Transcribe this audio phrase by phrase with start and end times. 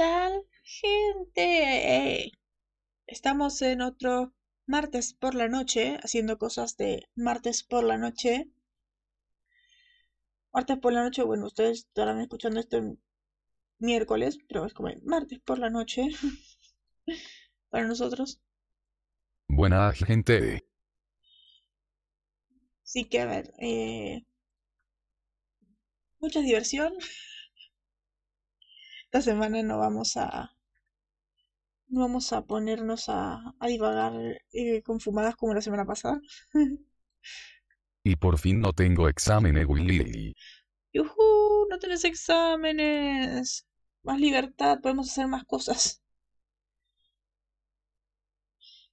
[0.00, 2.32] tal, gente?
[3.06, 4.32] Estamos en otro
[4.64, 8.50] martes por la noche, haciendo cosas de martes por la noche.
[10.54, 12.98] Martes por la noche, bueno, ustedes estarán escuchando esto en
[13.78, 16.08] miércoles, pero es como martes por la noche
[17.68, 18.40] para nosotros.
[19.48, 20.66] Buena gente.
[22.84, 24.24] Sí que, a ver, eh,
[26.20, 26.94] mucha diversión.
[29.12, 30.54] Esta semana no vamos a
[31.88, 34.12] no vamos a ponernos a, a divagar
[34.52, 36.20] eh, con fumadas como la semana pasada.
[38.04, 40.34] Y por fin no tengo examen, Willy.
[40.92, 41.66] ¡Yujú!
[41.68, 43.66] No tenés exámenes.
[44.02, 46.02] Más libertad, podemos hacer más cosas.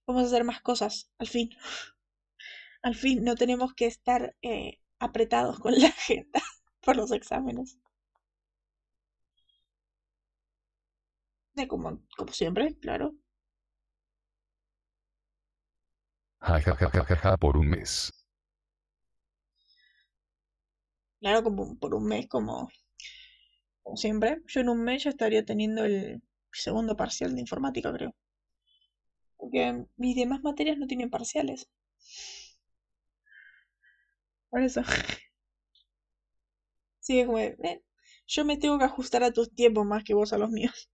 [0.08, 1.50] Vamos a hacer más cosas, al fin.
[2.82, 6.42] Al fin, no tenemos que estar eh, apretados con la agenda
[6.82, 7.78] por los exámenes.
[11.68, 13.16] Como, como siempre, claro.
[16.46, 17.96] Ja, ja, ja, ja, por un mes.
[21.20, 22.70] Claro, como por un mes, como,
[23.82, 24.44] como siempre.
[24.46, 28.14] Yo en un mes ya estaría teniendo el segundo parcial de informática, creo.
[29.36, 31.68] Porque mis demás materias no tienen parciales.
[34.50, 34.82] Por eso.
[37.00, 37.82] Sí, es como, eh,
[38.28, 40.92] yo me tengo que ajustar a tus tiempos más que vos a los míos.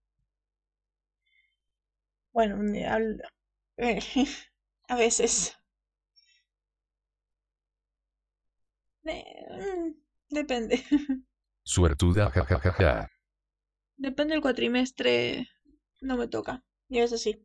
[2.34, 3.22] Bueno, hablo-
[3.78, 4.00] eh,
[4.88, 5.56] a veces.
[9.04, 9.94] Eh, mm,
[10.30, 10.76] depende.
[11.74, 13.08] Suertuda, ja, ja, ja, ja.
[13.96, 15.48] Depende del cuatrimestre,
[16.00, 16.64] no me toca.
[16.88, 17.44] Y a veces sí.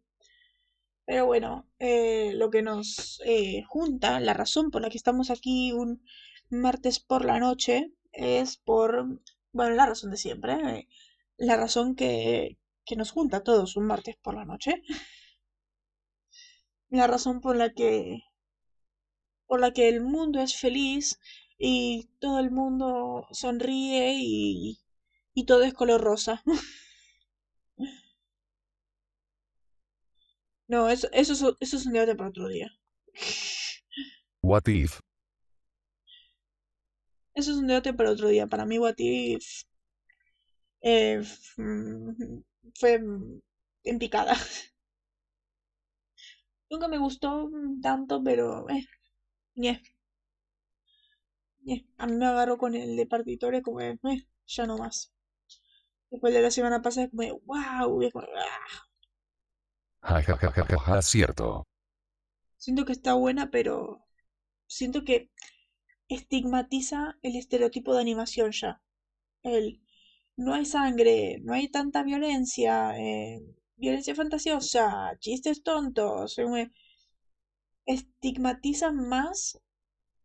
[1.06, 5.72] Pero bueno, eh, lo que nos eh, junta, la razón por la que estamos aquí
[5.74, 6.02] un
[6.50, 9.20] martes por la noche, es por,
[9.52, 10.88] bueno, la razón de siempre, eh,
[11.38, 12.58] la razón que,
[12.90, 14.84] que nos junta a todos un martes por la noche,
[16.92, 18.22] la razón por la que,
[19.48, 21.20] por la que el mundo es feliz
[21.58, 24.80] y todo el mundo sonríe y,
[25.34, 26.44] y todo es color rosa.
[30.70, 32.72] No, eso, eso, es- eso es un debate para otro día.
[34.42, 35.00] What if?
[37.34, 38.46] Eso es un debate para otro día.
[38.46, 39.64] Para mí, What If
[40.82, 41.22] eh,
[41.58, 42.42] mm,
[42.80, 43.42] fue mm,
[43.86, 44.36] en picada.
[46.72, 48.86] Nunca me gustó mm, tanto, pero eh.
[51.98, 55.12] A mí me agarró con el de partitoria como de, eh, ya no más.
[56.12, 58.84] Después de la semana pasada, como de, wow, y como, ah.
[60.08, 61.66] Ja, ja, ja, ja, ja, ja, cierto.
[62.58, 64.06] Siento que está buena, pero
[64.68, 65.30] siento que
[66.10, 68.82] estigmatiza el estereotipo de animación ya.
[69.44, 69.82] El,
[70.46, 73.42] no hay sangre, no hay tanta violencia, eh,
[73.78, 76.38] violencia fantasiosa, chistes tontos.
[76.40, 76.72] eh, me-
[77.86, 79.60] estigmatiza más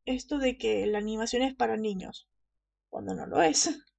[0.06, 2.28] esto de que la animación es para niños,
[2.91, 3.70] cuando no lo es.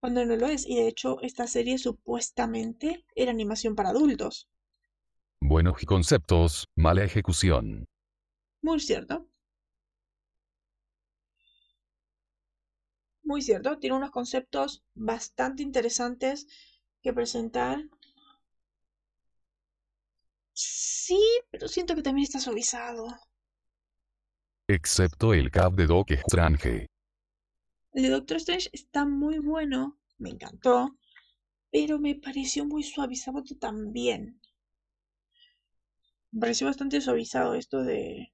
[0.00, 0.66] Cuando no lo es.
[0.66, 4.48] Y de hecho, esta serie supuestamente era animación para adultos.
[5.42, 7.86] Buenos conceptos, mala ejecución.
[8.62, 9.27] Muy cierto.
[13.28, 13.78] Muy cierto.
[13.78, 16.46] Tiene unos conceptos bastante interesantes
[17.02, 17.78] que presentar.
[20.54, 23.06] Sí, pero siento que también está suavizado.
[24.66, 26.86] Excepto el cap de Doc Strange.
[27.92, 30.96] El de Doctor Strange está muy bueno, me encantó,
[31.70, 34.40] pero me pareció muy suavizado también.
[36.30, 38.32] Me pareció bastante suavizado esto de,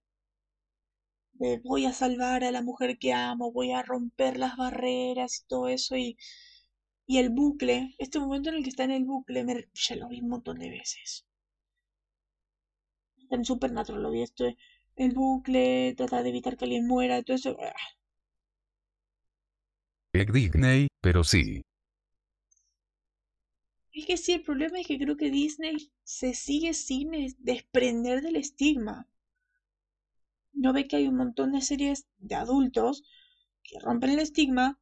[1.35, 5.47] de voy a salvar a la mujer que amo, voy a romper las barreras y
[5.47, 6.17] todo eso y,
[7.07, 10.09] y el bucle, este momento en el que está en el bucle, me- ya lo
[10.09, 11.27] vi un montón de veces.
[13.29, 14.47] En Supernatural lo vi esto,
[14.97, 17.55] el bucle, tratar de evitar que alguien muera, todo eso.
[17.61, 17.75] ah,
[20.15, 21.61] Egg Disney, pero sí.
[23.95, 28.21] Es que sí, el problema es que creo que Disney se sigue sin es- desprender
[28.21, 29.09] del estigma.
[30.55, 33.05] No ve que hay un montón de series de adultos
[33.63, 34.81] que rompen el estigma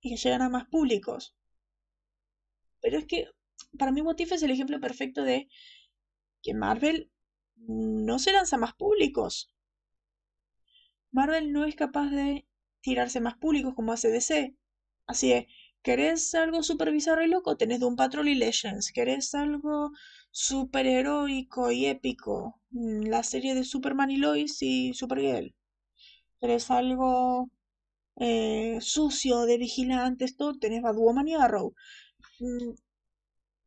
[0.00, 1.34] y que llegan a más públicos.
[2.80, 3.28] Pero es que
[3.78, 5.48] para mí What If es el ejemplo perfecto de
[6.42, 7.10] que Marvel
[7.56, 9.52] no se lanza más públicos.
[11.10, 12.46] Marvel no es capaz de
[12.80, 14.56] tirarse más públicos como hace DC.
[15.06, 15.46] Así es,
[15.82, 17.56] ¿querés algo super bizarro y loco?
[17.56, 18.92] Tenés Doom Patrol y Legends.
[18.92, 19.90] ¿Querés algo
[20.44, 22.60] super heroico y épico?
[22.70, 25.54] Mm, La serie de Superman y Lois y Supergirl.
[26.40, 27.50] ¿Querés algo
[28.18, 30.36] eh, sucio de vigilantes?
[30.36, 31.74] Todo tenés Batwoman y Arrow.
[32.40, 32.72] Mm,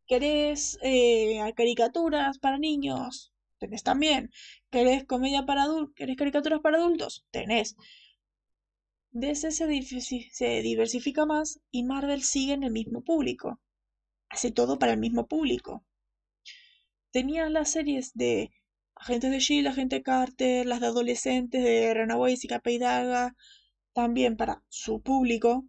[0.10, 3.32] ¿Querés eh, caricaturas para niños?
[3.60, 4.30] Tenés también.
[4.72, 5.96] ¿Querés comedia para adultos?
[5.96, 7.26] ¿Querés caricaturas para adultos?
[7.32, 7.76] Tenés.
[9.14, 9.68] DC se,
[10.34, 13.62] se diversifica más y Marvel sigue en el mismo público.
[14.30, 15.86] Hace todo para el mismo público.
[17.12, 18.52] Tenía las series de
[18.96, 23.36] Agentes de Shield, Agente Carter, las de adolescentes de Runaways y Capa y Daga,
[23.94, 25.66] también para su público,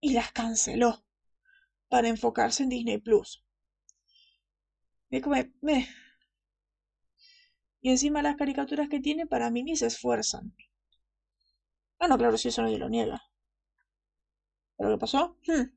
[0.00, 1.04] y las canceló
[1.88, 3.42] para enfocarse en Disney Plus.
[7.80, 10.54] Y encima las caricaturas que tiene para mí ni se esfuerzan.
[11.98, 13.22] Ah, no, claro, si eso nadie lo niega.
[14.76, 15.36] ¿Pero qué pasó?
[15.46, 15.70] Hmm.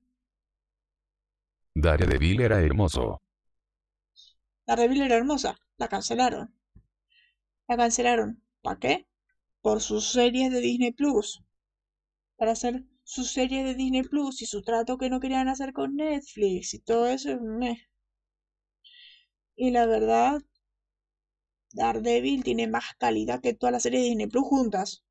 [1.76, 3.22] Daredevil era hermoso.
[4.68, 5.58] Daredevil era hermosa.
[5.78, 6.54] La cancelaron.
[7.70, 8.44] La cancelaron.
[8.62, 9.08] ¿Para qué?
[9.62, 11.42] Por sus series de Disney Plus.
[12.36, 15.96] Para hacer sus series de Disney Plus y su trato que no querían hacer con
[15.96, 17.40] Netflix y todo eso.
[19.56, 20.42] Y la verdad,
[21.72, 25.06] Daredevil tiene más calidad que todas las series de Disney Plus juntas.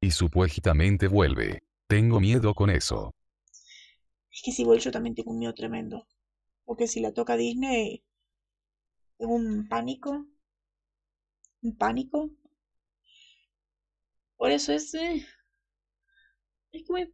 [0.00, 1.62] Y supuestamente vuelve.
[1.86, 3.14] Tengo miedo con eso.
[4.30, 6.06] Es que si vuelve yo también tengo un miedo tremendo.
[6.64, 8.02] Porque si la toca Disney,
[9.26, 10.26] un pánico.
[11.62, 12.30] Un pánico.
[14.36, 14.92] Por eso es...
[14.92, 15.24] Eh,
[16.72, 17.12] es que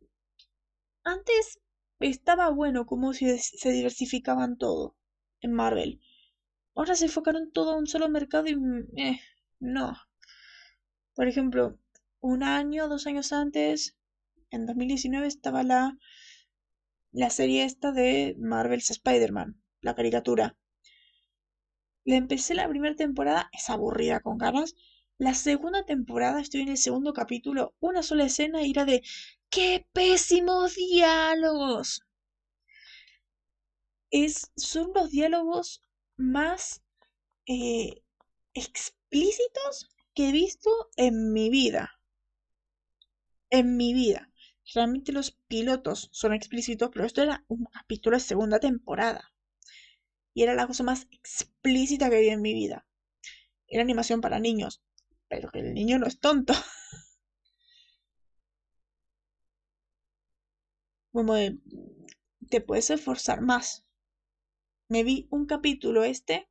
[1.03, 1.59] Antes
[1.99, 4.95] estaba bueno como si se diversificaban todo
[5.41, 6.01] en Marvel.
[6.75, 8.55] Ahora se enfocaron todo a un solo mercado y...
[8.97, 9.21] Eh,
[9.61, 9.97] no.
[11.15, 11.79] Por ejemplo,
[12.21, 13.95] un año, dos años antes,
[14.51, 15.99] en 2019 estaba la,
[17.13, 20.57] la serie esta de Marvel's Spider-Man, la caricatura.
[22.05, 24.75] Le empecé la primera temporada, es aburrida con ganas.
[25.17, 29.03] La segunda temporada, estoy en el segundo capítulo, una sola escena y era de
[29.49, 32.03] ¡Qué pésimos diálogos!
[34.11, 35.83] Es, son los diálogos
[36.17, 36.83] más
[37.47, 38.03] eh,
[38.55, 42.01] explícitos que he visto en mi vida.
[43.51, 44.31] En mi vida.
[44.75, 49.33] Realmente los pilotos son explícitos, pero esto era un capítulo de segunda temporada.
[50.39, 52.87] Y era la cosa más explícita que vi en mi vida.
[53.67, 54.81] Era animación para niños,
[55.27, 56.53] pero que el niño no es tonto.
[61.13, 61.59] Como de,
[62.49, 63.85] te puedes esforzar más
[64.89, 66.49] me vi un capítulo este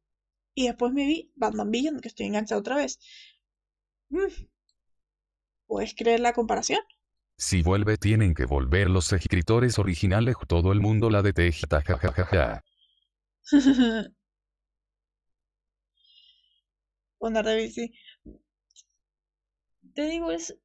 [0.53, 2.99] y después me vi Batman Beyond, que estoy enganchado otra vez.
[4.09, 4.47] Mm.
[5.65, 6.81] ¿Puedes creer la comparación?
[7.37, 12.65] Si vuelve tienen que volver los escritores originales, todo el mundo la detesta, jajajaja.
[17.19, 17.91] Onda sí.
[19.93, 20.55] Te digo, es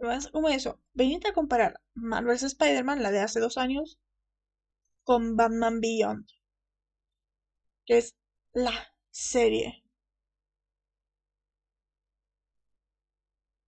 [0.00, 0.80] más como eso.
[0.94, 3.98] Venite a comparar Marvel's Spider-Man, la de hace dos años,
[5.04, 6.26] con Batman Beyond
[7.88, 8.14] que es
[8.52, 9.82] la serie.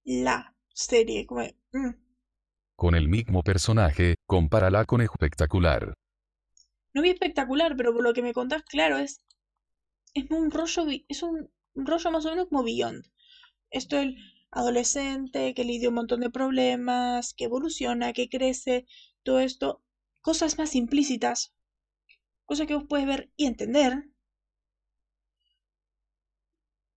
[0.04, 1.42] La serie, como...
[1.72, 1.94] Mm.
[2.76, 5.94] Con el mismo personaje, compárala con espectacular.
[6.94, 9.22] No vi espectacular, pero por lo que me contás, claro, es.
[10.14, 10.86] Es un rollo.
[11.08, 13.04] Es un rollo más o menos como Beyond.
[13.70, 14.16] Esto el
[14.50, 18.86] adolescente que lidia un montón de problemas, que evoluciona, que crece,
[19.22, 19.82] todo esto.
[20.22, 21.54] Cosas más implícitas.
[22.44, 24.10] Cosas que vos puedes ver y entender.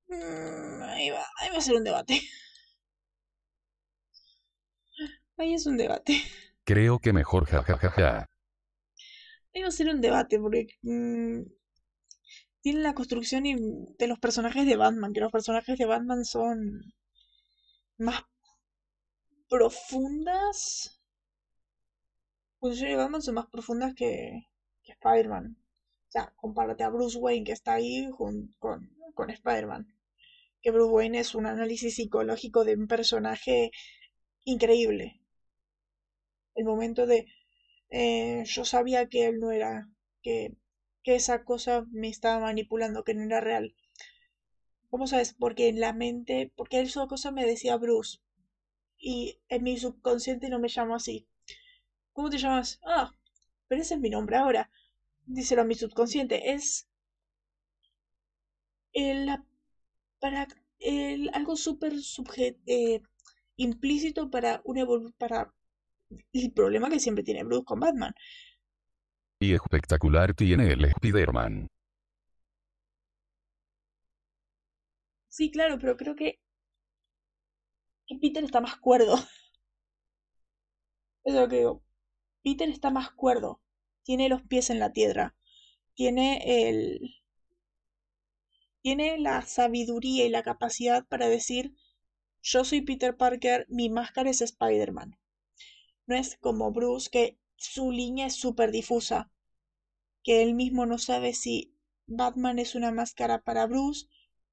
[0.07, 2.21] Mm, ahí va, ahí va a ser un debate.
[5.37, 6.21] Ahí es un debate.
[6.63, 8.19] Creo que mejor jajajaja.
[8.19, 8.32] Ahí
[9.61, 11.41] va a ser un debate porque mm,
[12.61, 16.81] tiene la construcción de los personajes de Batman, que los personajes de Batman son
[17.97, 18.23] más
[19.49, 20.99] profundas.
[22.61, 24.47] Las de Batman son más profundas que,
[24.83, 25.57] que Spider-Man.
[26.07, 29.93] O sea, compárate a Bruce Wayne que está ahí con, con Spider-Man
[30.63, 33.71] que Bruce Wayne es un análisis psicológico de un personaje
[34.45, 35.21] increíble.
[36.55, 37.27] El momento de
[37.93, 39.89] eh, yo sabía que él no era,
[40.23, 40.53] que,
[41.03, 43.75] que esa cosa me estaba manipulando, que no era real.
[44.89, 45.33] ¿Cómo sabes?
[45.37, 48.19] Porque en la mente, porque esa cosa me decía Bruce.
[48.99, 51.27] Y en mi subconsciente no me llamo así.
[52.13, 52.79] ¿Cómo te llamas?
[52.85, 53.13] Ah,
[53.67, 54.69] pero ese es mi nombre ahora.
[55.25, 56.53] Díselo a mi subconsciente.
[56.53, 56.87] Es
[58.93, 59.29] el,
[60.19, 60.47] para
[61.33, 61.93] algo súper
[62.67, 63.01] eh,
[63.57, 65.53] implícito para, un para
[66.33, 68.13] el problema que siempre tiene Bruce con Batman.
[69.39, 71.67] Y espectacular tiene el Spider-Man.
[75.27, 76.39] Sí, claro, pero creo que,
[78.21, 79.15] Peter está más cuerdo.
[81.25, 81.83] Es lo que digo.
[82.43, 83.61] Peter está más cuerdo.
[84.03, 85.35] Tiene los pies en la tierra.
[85.95, 87.15] tiene el.
[88.81, 91.73] Tiene la sabiduría y la capacidad para decir:
[92.41, 95.17] Yo soy Peter Parker, mi máscara es Spider-Man.
[96.07, 99.29] No es como Bruce, que su línea es súper difusa.
[100.23, 101.75] Que él mismo no sabe si
[102.07, 104.07] Batman es una máscara para Bruce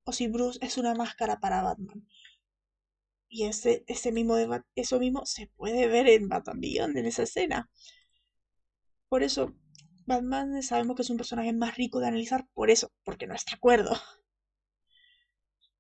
[0.05, 2.07] o si Bruce es una máscara para Batman.
[3.31, 4.37] Y ese, ese mismo
[4.75, 7.71] eso mismo se puede ver en Batman Beyond, en esa escena.
[9.11, 9.55] Por eso,
[10.07, 13.57] Batman sabemos que es un personaje más rico de analizar por eso, porque no está
[13.57, 13.93] acuerdo.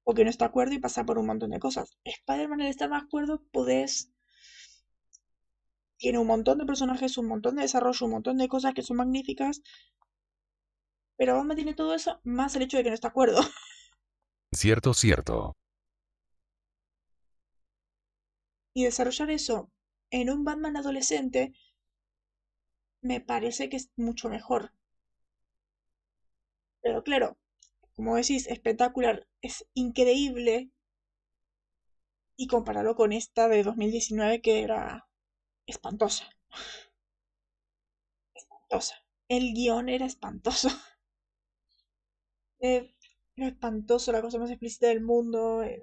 [0.09, 1.97] O que no está acuerdo y pasa por un montón de cosas.
[2.05, 4.11] Spider-Man, al estar más acuerdo, podés.
[6.01, 8.97] Tiene un montón de personajes, un montón de desarrollo, un montón de cosas que son
[8.97, 9.63] magníficas.
[11.17, 13.39] Pero Batman tiene todo eso, más el hecho de que no está acuerdo.
[14.53, 15.55] Cierto, cierto.
[18.75, 19.71] Y desarrollar eso
[20.11, 21.53] en un Batman adolescente
[23.03, 24.73] me parece que es mucho mejor.
[26.83, 27.39] Pero claro,
[27.95, 30.71] como decís, espectacular, es increíble.
[32.37, 35.10] Y compararlo con esta de 2019 que era
[35.71, 36.25] espantosa.
[38.35, 38.97] Espantosa.
[39.29, 40.69] El guion era espantoso.
[42.63, 42.95] Eh,
[43.37, 45.63] espantoso, la cosa más explícita del mundo.
[45.63, 45.83] Eh,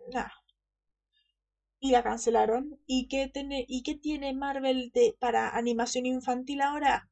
[1.79, 2.79] y la cancelaron.
[2.85, 7.09] ¿Y qué, tiene, ¿Y qué tiene Marvel de, para animación infantil ahora?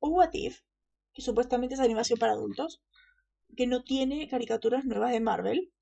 [0.00, 0.60] O What If,
[1.12, 2.82] que supuestamente es animación para adultos,
[3.56, 5.72] que no tiene caricaturas nuevas de Marvel.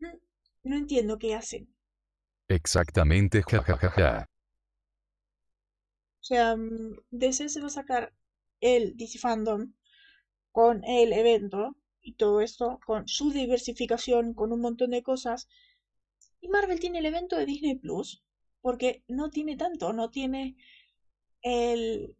[0.00, 0.18] Mm,
[0.64, 1.74] no entiendo qué hacen.
[2.48, 4.28] Exactamente, jajajaja.
[6.20, 6.56] O sea,
[7.10, 8.12] DC se va a sacar
[8.60, 9.72] el DC Fandom
[10.52, 15.48] con el evento y todo esto, con su diversificación, con un montón de cosas
[16.40, 18.22] y Marvel tiene el evento de Disney Plus,
[18.60, 20.56] porque no tiene tanto, no tiene
[21.42, 22.16] el,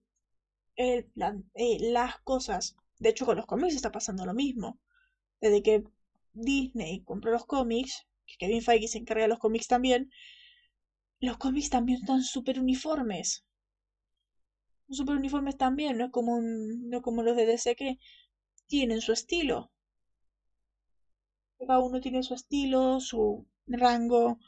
[0.77, 2.77] el plan, eh, las cosas.
[2.99, 4.79] De hecho, con los cómics está pasando lo mismo.
[5.41, 5.85] Desde que
[6.33, 10.11] Disney compró los cómics, que Kevin Feige se encarga de los cómics también,
[11.21, 13.45] los cómics también están súper uniformes.
[14.91, 17.99] Súper uniformes también, no es como, no como los de DC que
[18.67, 19.71] tienen su estilo.
[21.59, 24.39] Cada uno tiene su estilo, su rango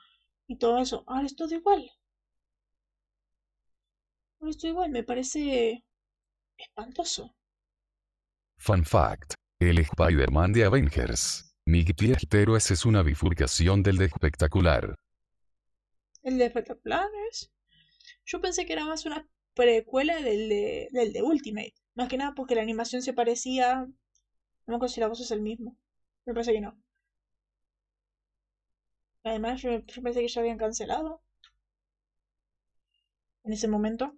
[0.47, 1.05] y todo eso.
[1.07, 1.91] Ahora es todo igual.
[4.41, 5.85] Ahora es todo igual, me parece
[6.57, 7.35] espantoso.
[8.57, 9.35] Fun fact.
[9.59, 11.55] El Spider-Man de Avengers.
[11.67, 12.17] Miguel
[12.57, 14.95] ese es una bifurcación del de espectacular.
[16.23, 17.53] ¿El de espectacular es?
[18.25, 21.75] Yo pensé que era más una precuela del de, del de Ultimate.
[21.95, 23.87] Más que nada porque la animación se parecía.
[23.87, 23.95] No
[24.67, 25.77] me acuerdo si la voz es el mismo.
[26.27, 26.79] Me parece que no.
[29.25, 29.71] Además, yo,
[30.03, 31.23] pensé que ya habían cancelado
[33.45, 34.15] en ese momento.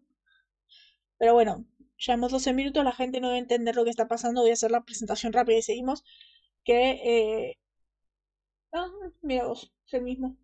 [1.18, 1.64] Pero bueno,
[1.96, 4.42] llevamos 12 minutos, la gente no debe entender lo que está pasando.
[4.42, 6.04] Voy a hacer la presentación rápida y seguimos.
[6.64, 6.90] Que.
[7.04, 7.58] Eh...
[8.72, 8.88] Ah,
[9.22, 10.36] mira vos, es el mismo.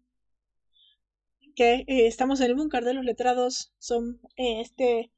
[1.59, 3.73] Que eh, estamos en el búnker de los letrados.
[3.79, 5.11] Son eh, este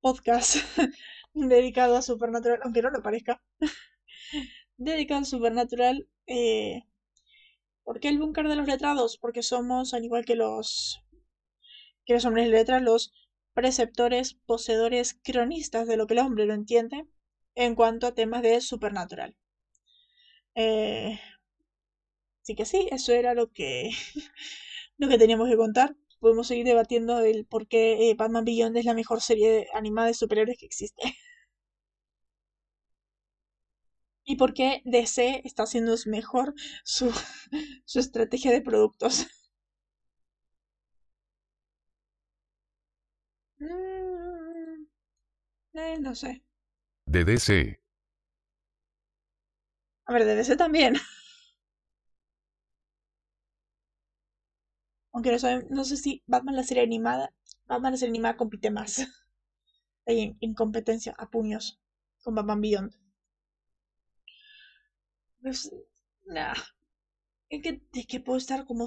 [0.00, 0.56] podcast
[1.32, 3.40] dedicado a Supernatural, aunque no lo parezca.
[4.78, 6.08] dedicado a Supernatural.
[6.26, 6.82] Eh,
[7.84, 9.16] ¿Por qué el búnker de los letrados?
[9.16, 11.04] Porque somos, al igual que los,
[12.04, 13.12] que los hombres de letras, los
[13.54, 17.06] preceptores, poseedores, cronistas de lo que el hombre lo entiende
[17.54, 19.36] en cuanto a temas de supernatural.
[20.56, 21.20] Eh,
[22.42, 23.92] así que sí, eso era lo que,
[25.00, 25.96] lo que teníamos que contar.
[26.20, 30.14] Podemos seguir debatiendo el por qué eh, Batman Beyond es la mejor serie animada de
[30.14, 31.02] superhéroes que existe.
[34.24, 36.54] y por qué DC está haciendo mejor
[36.84, 37.10] su,
[37.84, 39.26] su estrategia de productos.
[43.60, 44.86] Mm,
[45.74, 46.42] eh, no sé.
[47.06, 47.80] De DC.
[50.06, 50.94] A ver, de DC también.
[55.12, 55.38] Aunque no,
[55.70, 57.32] no sé si Batman la serie animada,
[57.66, 58.98] Batman la serie animada compite más.
[60.06, 61.80] en, en competencia, a puños,
[62.22, 62.94] con Batman Beyond.
[65.42, 65.72] Pues,
[66.26, 66.54] nah.
[67.48, 68.86] Es que, es que puedo estar como.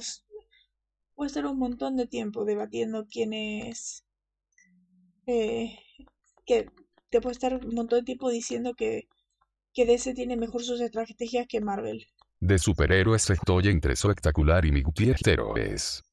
[1.15, 4.05] Puedo estar un montón de tiempo debatiendo quién es.
[5.27, 5.77] Eh,
[6.45, 6.69] que
[7.09, 9.07] te puedo estar un montón de tiempo diciendo que,
[9.73, 12.07] que DC tiene mejor sus estrategias que Marvel.
[12.39, 14.83] De superhéroes estoy entre espectacular y mi
[15.55, 16.03] es.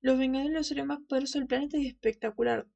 [0.00, 2.66] Los Vengadores los seres más poderosos del planeta y espectacular.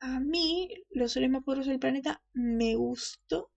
[0.00, 3.50] A mí, los seres más poderosos del planeta me gustó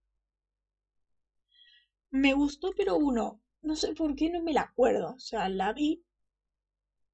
[2.11, 5.13] me gustó, pero uno, no sé por qué no me la acuerdo.
[5.15, 6.03] O sea, la vi.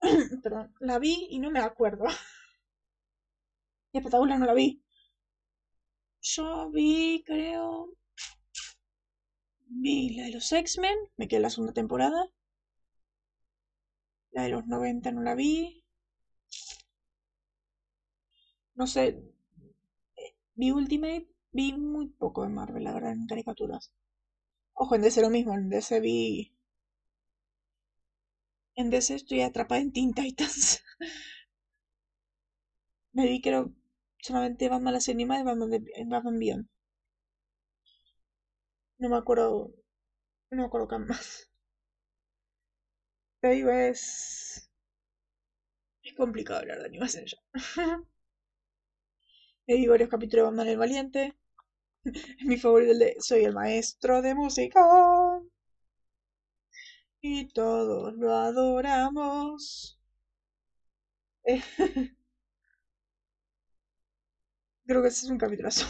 [0.44, 2.06] Perdón, la vi y no me la acuerdo.
[3.94, 4.82] Espectacular no la vi.
[6.22, 7.94] Yo vi, creo.
[9.70, 12.30] Vi la de los X-Men, me quedé la segunda temporada.
[14.38, 15.84] De los 90 no la vi.
[18.76, 19.22] No sé.
[20.56, 23.92] Vi Ultimate, vi muy poco de Marvel, la verdad, en caricaturas.
[24.74, 26.54] Ojo, en DC lo mismo, en DC vi.
[28.76, 30.84] En DC estoy atrapada en Teen Titans.
[33.14, 33.74] me vi, creo,
[34.20, 36.68] solamente Batman la serie y Batman, de, Batman Beyond.
[39.00, 39.72] No me acuerdo.
[40.52, 41.50] No me acuerdo más.
[43.42, 44.70] Digo, es.
[46.02, 47.38] Es complicado hablar de animación ya.
[49.68, 51.36] He varios capítulos de Batman el Valiente.
[52.46, 54.82] Mi favorito el de Soy el maestro de música.
[57.22, 60.00] Y todos lo adoramos.
[64.88, 65.86] Creo que ese es un capitulazo.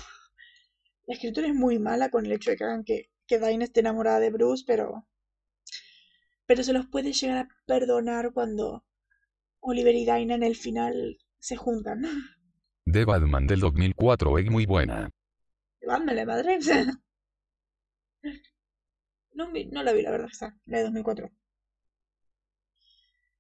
[1.07, 3.79] La escritura es muy mala con el hecho de que hagan que, que Dain esté
[3.79, 5.07] enamorada de Bruce, pero.
[6.47, 8.83] Pero se los puede llegar a perdonar cuando
[9.59, 12.03] Oliver y Dinah en el final se juntan.
[12.85, 15.11] De Batman del 2004 es muy buena.
[15.85, 16.57] Batman la madre.
[19.33, 21.29] no, no la vi, la verdad, está, la de 2004.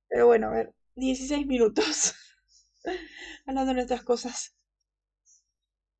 [0.09, 2.13] Pero bueno, a ver, 16 minutos.
[3.47, 4.57] Hablando de nuestras cosas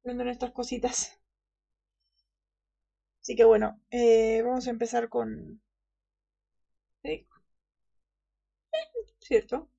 [0.08, 1.20] viendo nuestras cositas.
[3.22, 5.62] Así que bueno, eh, vamos a empezar con...
[9.20, 9.70] ¿Cierto?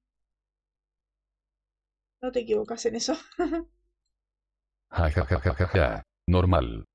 [2.23, 3.15] No te equivocas en eso.
[4.91, 6.87] ja, ja, ja, ja, ja, Normal.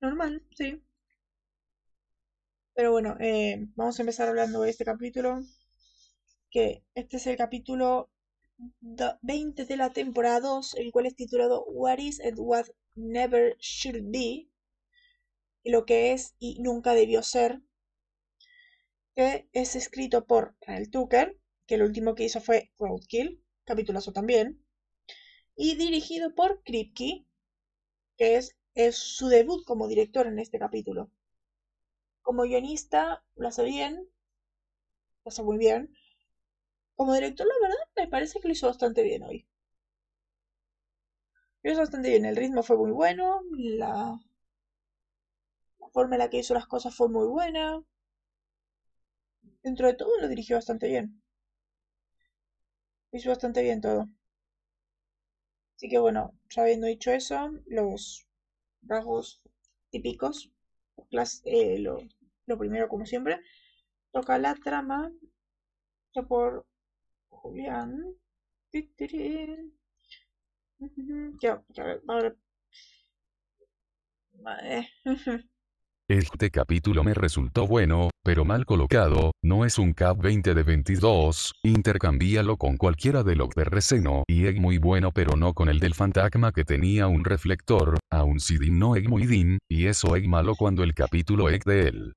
[0.00, 0.82] Normal, sí.
[2.74, 5.42] Pero bueno, eh, vamos a empezar hablando de este capítulo.
[6.50, 8.10] Que este es el capítulo
[9.22, 14.10] 20 de la temporada 2, el cual es titulado What is and What Never Should
[14.10, 14.48] Be,
[15.64, 17.62] y lo que es y nunca debió ser,
[19.14, 24.62] que es escrito por Rael Tucker, que el último que hizo fue Roadkill, capitulazo también,
[25.56, 27.24] y dirigido por Kripke,
[28.16, 28.56] que es,
[28.96, 31.10] su debut como director en este capítulo.
[32.22, 34.08] Como guionista lo hace bien,
[35.24, 35.92] lo hace muy bien,
[36.96, 39.46] como director, la verdad, me parece que lo hizo bastante bien hoy.
[41.64, 44.20] Lo hizo bastante bien, el ritmo fue muy bueno, la,
[45.80, 47.82] la forma en la que hizo las cosas fue muy buena.
[49.64, 51.20] Dentro de todo lo dirigió bastante bien.
[53.12, 54.08] Hizo bastante bien todo.
[55.76, 58.26] Así que bueno, ya habiendo dicho eso, los
[58.82, 59.42] rasgos
[59.90, 60.50] típicos,
[61.44, 61.98] eh, lo,
[62.58, 63.40] primero como siempre,
[64.12, 65.12] toca la trama
[66.28, 66.64] por
[67.30, 68.14] Julián.
[76.08, 81.54] Este capítulo me resultó bueno, pero mal colocado, no es un CAP 20 de 22,
[81.62, 85.78] intercambíalo con cualquiera de los de Reseno, y es muy bueno pero no con el
[85.78, 90.16] del fantasma que tenía un reflector, aun si Din no es muy Din, y eso
[90.16, 92.14] es malo cuando el capítulo es de él.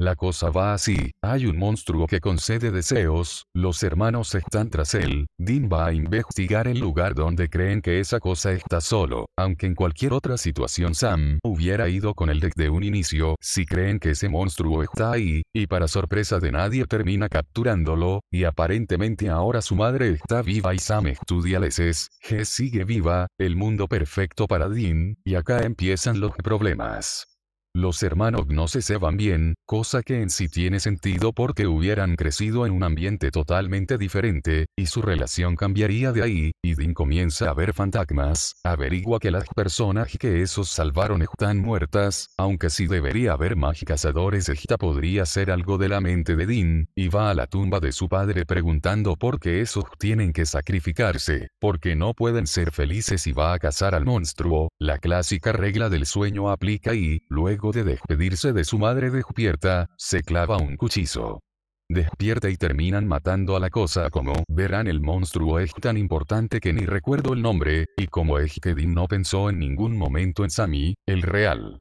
[0.00, 5.26] La cosa va así, hay un monstruo que concede deseos, los hermanos están tras él,
[5.38, 9.74] Dean va a investigar el lugar donde creen que esa cosa está solo, aunque en
[9.74, 14.28] cualquier otra situación Sam hubiera ido con el desde un inicio, si creen que ese
[14.28, 20.10] monstruo está ahí, y para sorpresa de nadie termina capturándolo, y aparentemente ahora su madre
[20.10, 25.34] está viva y Sam estudia leses, G sigue viva, el mundo perfecto para Dean, y
[25.34, 27.27] acá empiezan los problemas.
[27.78, 32.66] Los hermanos no se van bien, cosa que en sí tiene sentido porque hubieran crecido
[32.66, 37.54] en un ambiente totalmente diferente, y su relación cambiaría de ahí, y Dean comienza a
[37.54, 43.54] ver fantasmas, averigua que las personas que esos salvaron están muertas, aunque si debería haber
[43.54, 44.48] más cazadores.
[44.48, 47.92] Esta podría ser algo de la mente de Dean, y va a la tumba de
[47.92, 53.32] su padre preguntando por qué esos tienen que sacrificarse, porque no pueden ser felices y
[53.32, 58.52] va a cazar al monstruo, la clásica regla del sueño aplica y, luego de despedirse
[58.52, 61.40] de su madre despierta, se clava un cuchillo.
[61.90, 66.74] Despierta y terminan matando a la cosa como verán el monstruo es tan importante que
[66.74, 70.50] ni recuerdo el nombre, y como es que Dean no pensó en ningún momento en
[70.50, 71.80] Sammy, el real.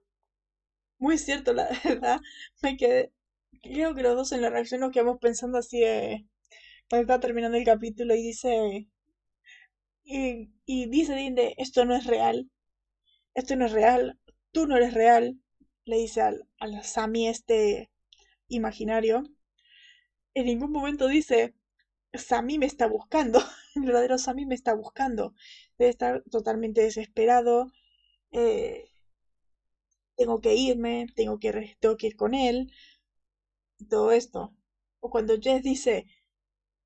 [0.98, 2.22] Muy cierto, la verdad,
[2.62, 3.12] me quedé,
[3.62, 5.84] creo que los dos en la reacción nos quedamos pensando así
[6.90, 8.88] cuando está terminando el capítulo y dice,
[10.06, 12.50] y, y dice Dean de, esto no es real,
[13.34, 14.18] esto no es real,
[14.54, 15.38] tú no eres real,
[15.88, 17.90] le dice al, al Sami este
[18.48, 19.24] imaginario,
[20.34, 21.56] en ningún momento dice,
[22.14, 23.40] Sami me está buscando,
[23.76, 25.34] el verdadero Sami me está buscando.
[25.78, 27.72] Debe estar totalmente desesperado,
[28.32, 28.92] eh,
[30.16, 32.72] tengo que irme, tengo que, tengo que ir con él,
[33.80, 34.54] y todo esto.
[35.00, 36.06] O cuando Jess dice,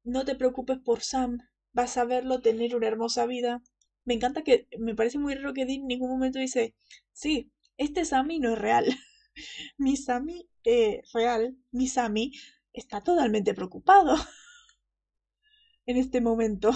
[0.04, 1.40] no te preocupes por Sam,
[1.74, 3.62] vas a verlo tener una hermosa vida.
[4.06, 6.76] Me encanta que, me parece muy raro que Dean en ningún momento dice,
[7.14, 7.52] sí,
[7.82, 8.86] este Sammy no es real.
[9.78, 12.32] mi Sammy eh, real, mi Sammy,
[12.74, 14.16] está totalmente preocupado
[15.86, 16.72] en este momento.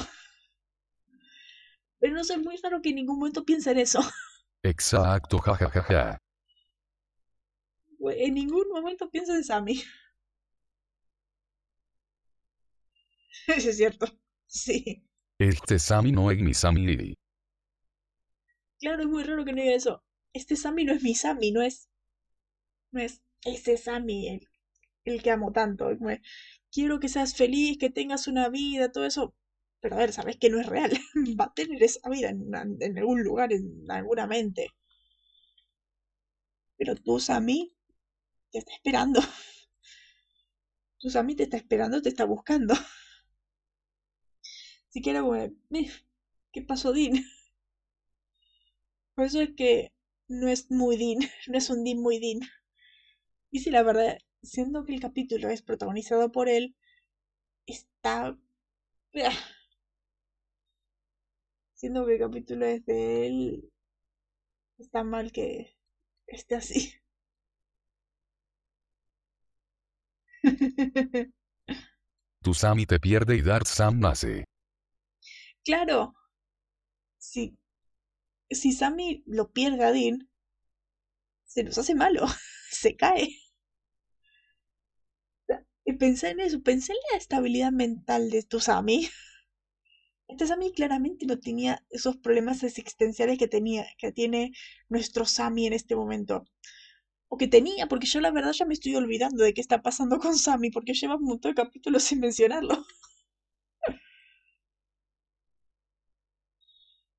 [1.99, 3.99] Pero no sé, es muy raro que en ningún momento piense en eso.
[4.63, 6.19] Exacto, jajajaja.
[7.99, 9.83] En ningún momento pienso en Sammy.
[13.47, 14.07] Eso es cierto.
[14.47, 15.07] Sí.
[15.37, 17.15] Este Sammy no es mi Sammy.
[18.79, 20.03] Claro, es muy raro que no diga eso.
[20.35, 21.89] Este Sammy no es mi Sammy, no es.
[22.91, 24.47] No es ese Sammy el,
[25.05, 25.89] el que amo tanto.
[26.71, 29.35] quiero que seas feliz, que tengas una vida, todo eso.
[29.81, 30.91] Pero a ver, sabes que no es real.
[31.39, 34.69] Va a tener esa vida en, en algún lugar, en alguna mente.
[36.77, 37.73] Pero tú, Sammy,
[38.51, 39.21] te está esperando.
[40.99, 42.73] Tu Sammy te está esperando, te está buscando
[44.89, 45.35] siquiera como,
[46.51, 47.13] ¿qué pasó, Dean?
[49.15, 49.91] Por eso es que
[50.27, 52.41] no es muy Dean, no es un Dean muy Dean.
[53.51, 56.75] Y si la verdad, siendo que el capítulo es protagonizado por él,
[57.65, 58.37] está...
[61.73, 63.71] Siendo que el capítulo es de él,
[64.77, 65.77] está mal que
[66.27, 66.93] esté así.
[72.41, 74.45] Tu Sammy te pierde y Dark Sam nace.
[75.63, 76.13] Claro,
[77.17, 77.57] si,
[78.49, 80.29] si Sammy lo pierde Dean,
[81.45, 82.25] se nos hace malo,
[82.71, 83.29] se cae.
[85.83, 89.09] Y pensé en eso, pensé en la estabilidad mental de tu Sammy.
[90.27, 94.51] Este Sammy claramente no tenía esos problemas existenciales que tenía, que tiene
[94.87, 96.43] nuestro Sammy en este momento.
[97.29, 100.19] O que tenía, porque yo la verdad ya me estoy olvidando de qué está pasando
[100.19, 102.85] con Sammy, porque lleva un montón de capítulos sin mencionarlo.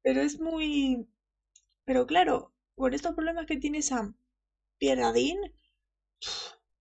[0.02, 1.06] Pero es muy...
[1.86, 4.16] Pero claro, con estos problemas que tiene Sam,
[4.76, 5.38] Pieradín,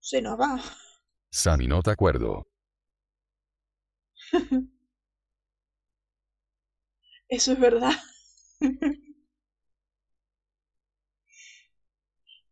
[0.00, 0.60] se nos va.
[1.30, 2.46] Sammy, no te acuerdo.
[7.28, 7.92] Eso es verdad.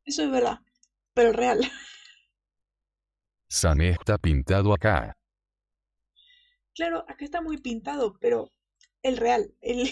[0.05, 0.61] Eso es verdad,
[1.12, 1.61] pero real.
[3.49, 5.17] Sam está pintado acá.
[6.75, 8.53] Claro, acá está muy pintado, pero
[9.03, 9.88] el real, el,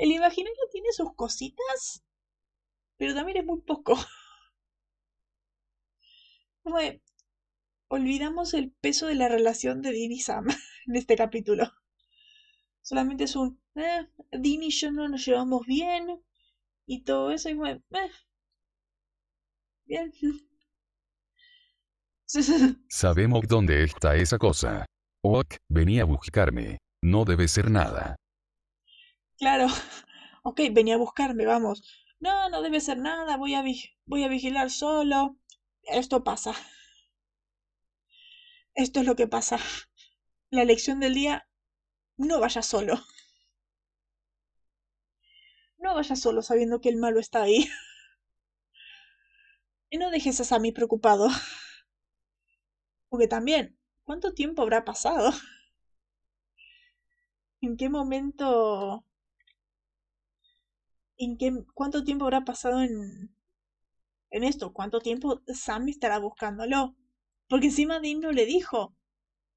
[0.00, 2.02] el imaginario tiene sus cositas,
[2.96, 3.96] pero también es muy poco.
[7.88, 10.46] olvidamos el peso de la relación de Dean y Sam
[10.86, 11.70] en este capítulo.
[12.80, 16.22] Solamente es un, eh, Dean y yo no nos llevamos bien
[16.86, 18.10] y todo eso y bueno, eh,
[19.84, 20.12] bien.
[22.88, 24.86] Sabemos dónde está esa cosa.
[25.22, 26.78] Ok, venía a buscarme.
[27.02, 28.16] No debe ser nada.
[29.40, 29.66] Claro.
[30.42, 31.82] Ok, venía a buscarme, vamos.
[32.18, 33.62] No, no debe ser nada, voy a,
[34.06, 35.36] voy a vigilar solo.
[35.82, 36.54] Esto pasa.
[38.74, 39.58] Esto es lo que pasa.
[40.50, 41.46] La elección del día,
[42.18, 43.00] no vaya solo.
[45.78, 47.68] No vaya solo sabiendo que el malo está ahí.
[49.90, 51.28] Y no dejes a Sammy preocupado.
[53.08, 55.30] Porque también, ¿cuánto tiempo habrá pasado?
[57.62, 59.04] ¿En qué momento
[61.20, 63.30] en qué, cuánto tiempo habrá pasado en,
[64.30, 66.96] en esto, cuánto tiempo Sammy estará buscándolo.
[67.46, 68.96] Porque encima Dean no le dijo,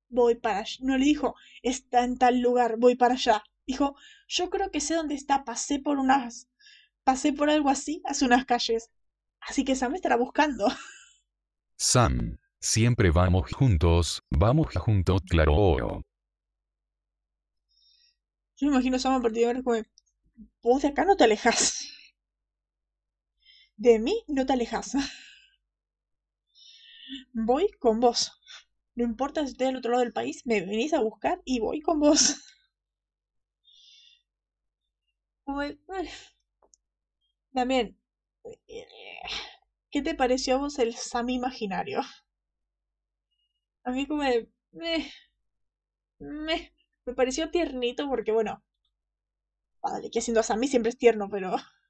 [0.10, 3.44] voy para allá, no le dijo, está en tal lugar, voy para allá.
[3.66, 3.96] Dijo,
[4.28, 6.50] yo creo que sé dónde está, pasé por unas,
[7.06, 8.90] pasé por algo así hace unas calles.
[9.40, 10.68] Así que Sam estará buscando.
[11.78, 16.02] Sam, siempre vamos juntos, vamos juntos, claro.
[18.58, 19.82] Yo me imagino a Sam a partir de ahora como,
[20.62, 21.88] vos de acá no te alejas.
[23.78, 24.94] De mí no te alejas.
[27.34, 28.32] Voy con vos.
[28.96, 31.82] No importa si estoy al otro lado del país, me venís a buscar y voy
[31.82, 32.38] con vos.
[37.54, 37.96] También,
[39.92, 42.02] ¿qué te pareció a vos el Sam imaginario?
[43.86, 44.50] A mí como me,
[46.20, 46.72] me,
[47.06, 48.64] me pareció tiernito porque bueno,
[49.84, 51.56] Vale, que haciendo a Sammy siempre es tierno, pero.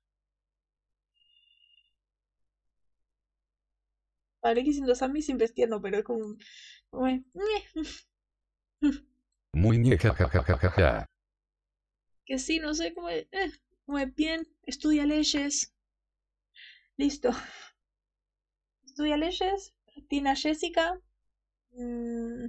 [4.43, 6.35] Vale, que siendo Sammy siempre es tierno, pero es como.
[9.53, 11.05] Muy ja, ja, ja, ja, ja.
[12.25, 13.09] Que sí, no sé cómo.
[13.09, 13.29] Eh,
[13.85, 15.71] Muy bien, estudia leyes.
[16.97, 17.31] Listo.
[18.85, 19.73] Estudia leyes,
[20.07, 20.97] tiene a Jessica.
[21.73, 22.45] Mm,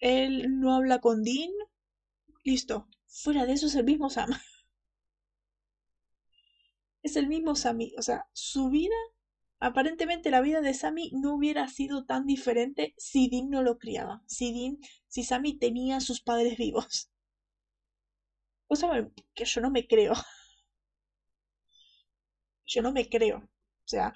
[0.00, 1.50] él no habla con Dean.
[2.44, 2.88] Listo.
[3.10, 4.30] Fuera de eso es el mismo Sam.
[7.02, 7.92] es el mismo Sammy.
[7.98, 8.94] O sea, su vida,
[9.58, 14.22] aparentemente la vida de Sammy no hubiera sido tan diferente si Dean no lo criaba.
[14.26, 17.10] Si Dean, si Sammy tenía a sus padres vivos.
[18.68, 18.86] Cosa
[19.34, 20.14] que yo no me creo.
[22.66, 23.38] Yo no me creo.
[23.38, 24.14] O sea,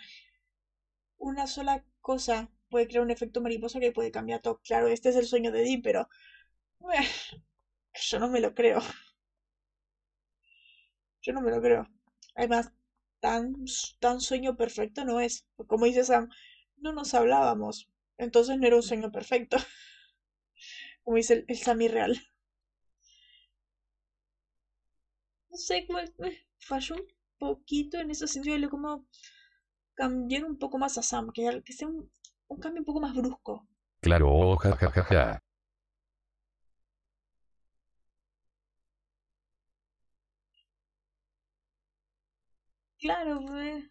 [1.19, 4.61] una sola cosa puede crear un efecto mariposa que puede cambiar todo.
[4.63, 6.09] Claro, este es el sueño de Dean, pero
[7.95, 8.81] yo no me lo creo.
[11.23, 11.89] Yo no me lo creo.
[12.37, 12.71] Además,
[13.21, 13.65] tan,
[13.99, 15.45] tan sueño perfecto no es.
[15.67, 16.29] Como dice Sam,
[16.77, 17.89] no nos hablábamos.
[18.17, 19.57] Entonces no era un sueño perfecto.
[21.05, 22.21] Como dice el, el Sammy real.
[25.51, 25.87] No sé,
[26.59, 27.07] falló un
[27.39, 29.07] poquito en ese sentido de como
[29.95, 32.11] cambiar un poco más a Sam, que, que sea un,
[32.49, 33.67] un cambio un poco más brusco.
[34.01, 35.41] Claro, jajajaja.
[43.05, 43.85] Claro, pues.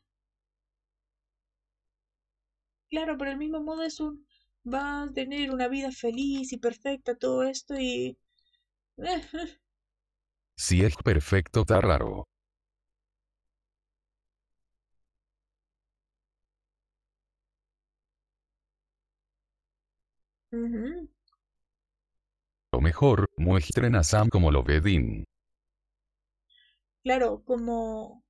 [2.89, 4.25] Claro, pero el mismo modo es un...
[4.65, 8.17] Va a tener una vida feliz y perfecta, todo esto y...
[10.57, 12.25] Si es perfecto, está raro.
[22.73, 25.23] Lo mejor, muestren a Sam como lo ve Dean.
[27.03, 28.22] Claro, como...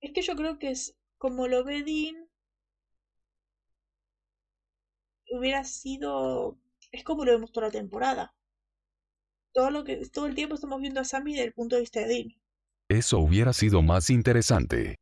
[0.00, 2.28] Es que yo creo que es como lo ve Dean,
[5.30, 6.58] hubiera sido...
[6.90, 8.34] Es como lo demostró la temporada.
[9.52, 12.00] Todo, lo que, todo el tiempo estamos viendo a Sammy desde el punto de vista
[12.00, 12.28] de Dean.
[12.88, 14.96] Eso hubiera sido más interesante.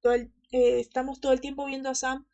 [0.00, 2.26] Todo el- eh, estamos todo el tiempo viendo a Sam,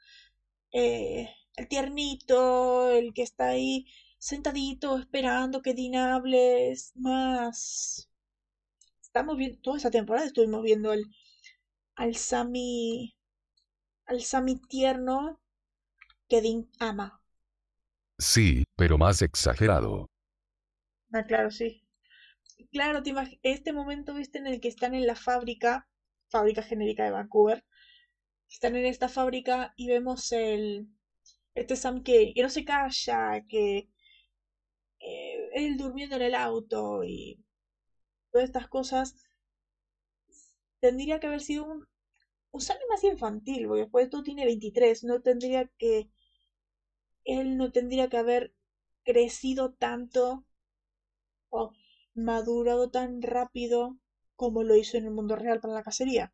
[0.72, 3.86] eh, el tiernito, el que está ahí
[4.18, 8.10] sentadito esperando que Dean hable, es más...
[9.12, 11.04] Estamos viendo, toda esa temporada estuvimos viendo al,
[11.96, 13.14] al Sammy,
[14.06, 15.40] al Sammy tierno
[16.28, 17.22] que Dean ama.
[18.18, 20.06] Sí, pero más exagerado.
[21.12, 21.82] Ah, claro, sí.
[22.72, 25.88] Claro, te este momento, viste, en el que están en la fábrica,
[26.30, 27.64] fábrica genérica de Vancouver,
[28.50, 30.88] están en esta fábrica y vemos el,
[31.54, 33.88] este Sam que, que no se calla, que
[35.00, 37.41] eh, él durmiendo en el auto y
[38.32, 39.14] todas estas cosas,
[40.80, 41.86] tendría que haber sido un,
[42.52, 46.10] un Sammy más infantil, porque después de todo tiene 23, no tendría que,
[47.24, 48.54] él no tendría que haber
[49.02, 50.44] crecido tanto
[51.50, 51.70] o
[52.16, 53.96] madurado tan rápido
[54.34, 56.32] como lo hizo en el mundo real para la cacería.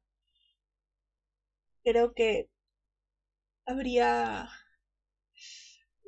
[1.83, 2.49] Creo que
[3.67, 4.49] habría,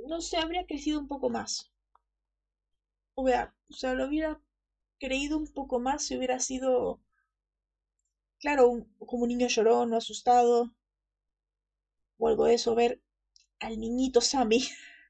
[0.09, 1.71] no sé, habría crecido un poco más.
[3.15, 4.41] O sea, o sea, lo hubiera
[5.01, 7.01] creído un poco más si hubiera sido,
[8.41, 10.75] claro, un- como un niño llorón o asustado
[12.19, 13.01] o algo de eso, ver
[13.61, 14.61] al niñito Sammy,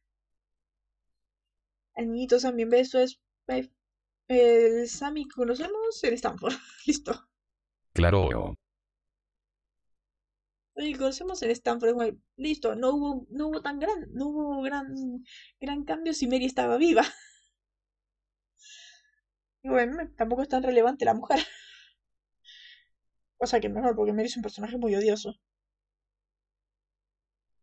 [1.94, 3.70] al niñito Sammy, en vez de eso es
[4.29, 6.55] el Sammy que conocemos en Stanford.
[6.87, 7.29] Listo.
[7.92, 8.55] Claro.
[10.74, 15.24] El conocemos en Stanford, listo, no hubo, no hubo tan gran, no hubo gran,
[15.61, 17.05] gran cambio si Mary estaba viva.
[19.62, 21.38] Bueno, tampoco es tan relevante la mujer.
[23.38, 25.35] O sea que mejor, porque Mary es un personaje muy odioso.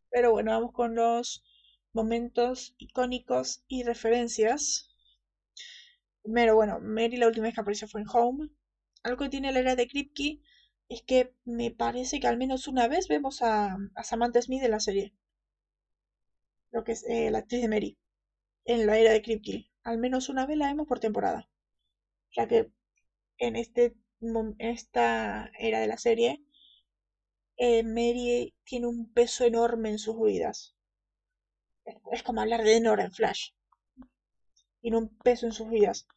[0.10, 1.46] Pero bueno, vamos con los
[1.94, 4.90] momentos icónicos y referencias.
[6.22, 8.50] Primero, bueno, Mary la última vez que apareció fue en Home.
[9.02, 10.40] Algo que tiene la era de Kripke
[10.90, 14.70] es que me parece que al menos una vez vemos a, a Samantha Smith en
[14.72, 15.16] la serie.
[16.72, 17.98] Lo que es eh, la actriz de Mary.
[18.66, 19.70] En la era de Kripke.
[19.84, 21.50] Al menos una vez la vemos por temporada.
[22.38, 22.72] Ya que
[23.40, 26.42] en este mom- esta era de la serie,
[27.58, 30.76] eh, Mary tiene un peso enorme en sus vidas.
[32.12, 33.50] Es como hablar de Nora en Flash.
[34.82, 36.08] Tiene un peso en sus vidas.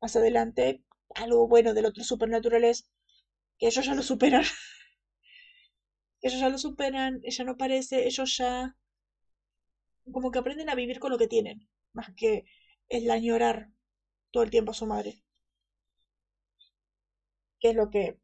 [0.00, 0.82] Más adelante,
[1.14, 2.90] algo bueno del otro supernatural es
[3.58, 4.44] que ellos ya lo superan.
[6.22, 8.74] ellos ya lo superan, ella no parece, ellos ya
[10.14, 12.44] como que aprenden a vivir con lo que tienen, más que
[12.88, 13.68] el añorar
[14.32, 15.22] todo el tiempo a su madre,
[17.62, 18.18] que es lo que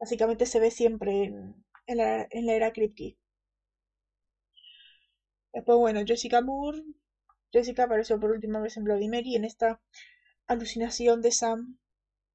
[0.00, 3.18] básicamente se ve siempre en, en la, en la era Kripke.
[5.52, 6.82] Después, bueno, Jessica Moore.
[7.52, 9.80] Jessica apareció por última vez en Bloody Mary en esta
[10.46, 11.78] alucinación de Sam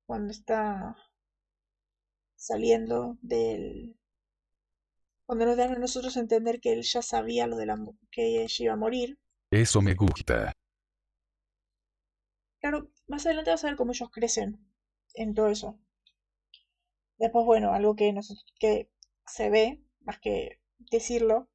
[0.05, 0.95] cuando está
[2.35, 3.97] saliendo del...
[5.25, 7.79] Cuando nos dan a nosotros entender que él ya sabía lo de la
[8.11, 9.17] que ella iba a morir.
[9.49, 10.53] Eso me gusta.
[12.59, 14.70] Claro, más adelante vas a ver cómo ellos crecen
[15.15, 15.79] en todo eso.
[17.17, 18.13] Después, bueno, algo que,
[18.59, 18.89] que
[19.25, 20.59] se ve, más que
[20.91, 21.49] decirlo,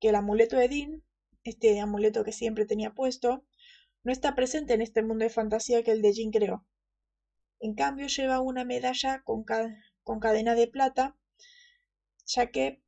[0.00, 1.02] que el amuleto de Dean,
[1.44, 3.44] este amuleto que siempre tenía puesto,
[4.04, 6.66] no está presente en este mundo de fantasía que el de Jean creó.
[7.60, 9.44] En cambio, lleva una medalla con,
[10.02, 11.16] con cadena de plata,
[12.26, 12.82] ya que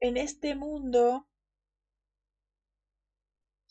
[0.00, 1.28] en este mundo,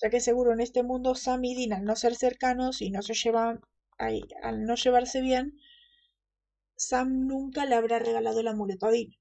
[0.01, 3.01] ya que seguro en este mundo Sam y Dean al no ser cercanos y no
[3.01, 3.61] se llevan,
[3.97, 5.60] al no llevarse bien,
[6.75, 9.15] Sam nunca le habrá regalado el amuleto a Dean.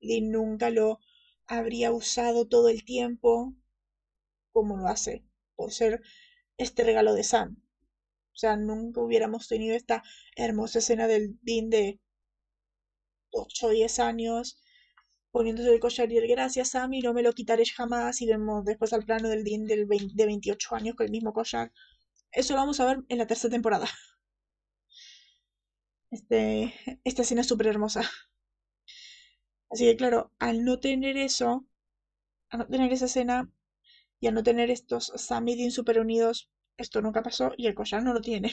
[0.00, 1.00] Dean nunca lo
[1.46, 3.54] habría usado todo el tiempo
[4.52, 5.24] como lo hace,
[5.56, 6.00] por ser
[6.56, 7.56] este regalo de Sam.
[8.32, 10.02] O sea, nunca hubiéramos tenido esta
[10.36, 12.00] hermosa escena del Dean de
[13.30, 14.60] 8 o 10 años
[15.30, 18.64] poniéndose el collar y el gracias Sam y no me lo quitaré jamás y vemos
[18.64, 21.72] después al plano del Dean del de 28 años con el mismo collar.
[22.32, 23.88] Eso lo vamos a ver en la tercera temporada.
[26.10, 28.02] Este, esta escena es súper hermosa.
[29.70, 31.66] Así que claro, al no tener eso,
[32.50, 33.50] al no tener esa escena
[34.20, 37.74] y al no tener estos Sam y Dean super unidos, esto nunca pasó y el
[37.74, 38.48] collar no lo tiene.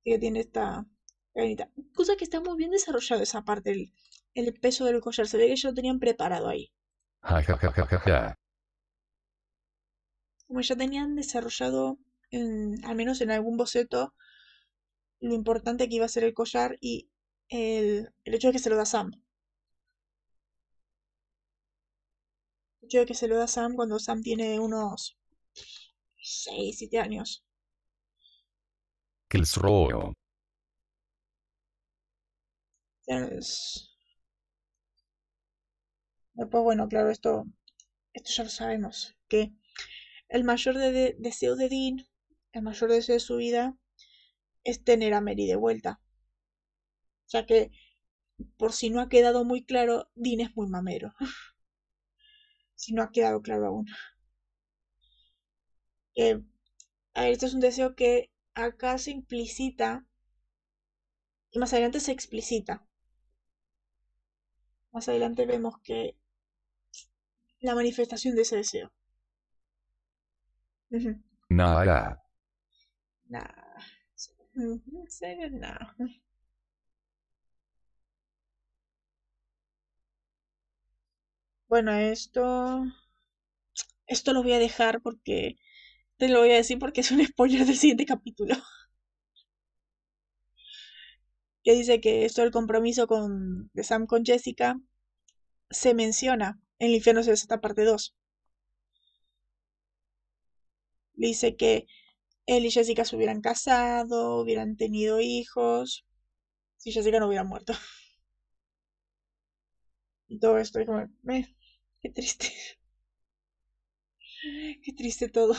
[0.00, 0.86] Así que tiene esta
[1.34, 1.70] cadenita.
[1.94, 3.92] Cosa que está muy bien desarrollado esa parte,
[4.34, 5.26] el, peso del collar.
[5.26, 6.72] Se ve que ya lo tenían preparado ahí.
[10.50, 11.96] Como ya tenían desarrollado,
[12.32, 14.14] al menos en algún boceto,
[15.20, 17.08] lo importante que iba a ser el collar y
[17.48, 19.12] el, hecho de que se lo da Sam.
[22.82, 25.16] El hecho de que se lo da Sam cuando Sam tiene unos
[26.16, 27.44] 6, 7 años.
[29.28, 30.14] Kilsroyo.
[36.34, 37.44] Después, bueno, claro, esto,
[38.12, 39.52] esto ya lo sabemos, que
[40.30, 42.06] el mayor deseo de Dean,
[42.52, 43.76] el mayor deseo de su vida,
[44.64, 46.00] es tener a Mary de vuelta.
[47.28, 47.70] Ya que,
[48.58, 51.14] por si no ha quedado muy claro, Dean es muy mamero.
[52.74, 53.86] si no ha quedado claro aún.
[56.14, 56.40] Eh,
[57.14, 60.06] este es un deseo que acá se implicita
[61.52, 62.84] y más adelante se explicita.
[64.92, 66.14] Más adelante vemos que
[67.60, 68.92] la manifestación de ese deseo.
[71.50, 72.18] Nada.
[73.30, 73.80] Nada.
[75.08, 75.94] Serio, nada.
[81.68, 82.84] Bueno, esto.
[84.06, 85.56] Esto lo voy a dejar porque.
[86.18, 88.56] Te lo voy a decir porque es un spoiler del siguiente capítulo.
[91.64, 94.78] que dice que esto del compromiso con, de Sam con Jessica
[95.70, 98.14] se menciona en el infierno se esta parte 2.
[101.20, 101.86] Dice que
[102.46, 106.04] él y Jessica se hubieran casado, hubieran tenido hijos,
[106.78, 107.74] si Jessica no hubiera muerto.
[110.28, 111.04] Y todo esto es como,
[112.00, 112.46] qué triste.
[114.82, 115.54] Qué triste todo.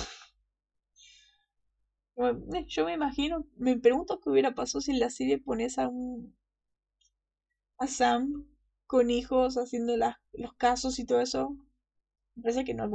[2.68, 6.34] Yo me imagino, me pregunto qué hubiera pasado si en la serie pones a un
[7.80, 8.46] a Sam
[8.88, 11.50] con hijos haciendo los casos y todo eso.
[12.36, 12.88] Me parece que no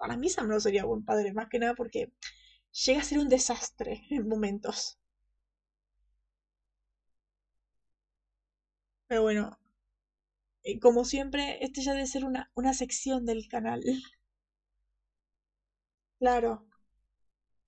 [0.00, 2.10] para mí Sam no sería buen padre, más que nada porque
[2.84, 4.98] llega a ser un desastre en momentos.
[9.08, 9.58] Pero bueno,
[10.62, 13.82] eh, como siempre, este ya debe ser una, una sección del canal.
[16.18, 16.66] Claro,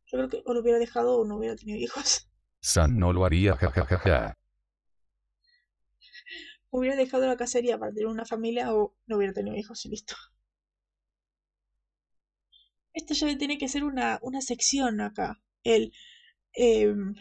[0.07, 2.29] yo creo que o lo hubiera dejado o no hubiera tenido hijos.
[2.61, 4.33] San no lo haría, jajajaja.
[6.71, 10.15] hubiera dejado la cacería para tener una familia o no hubiera tenido hijos y listo.
[12.95, 15.41] Esto ya tiene que ser una, una sección acá.
[15.65, 15.93] El
[16.55, 17.15] em,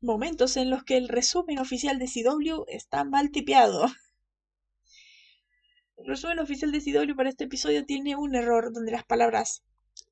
[0.00, 3.86] momentos en los que el resumen oficial de CW está mal tipeado.
[5.96, 9.64] El resumen oficial de CW para este episodio tiene un error donde las palabras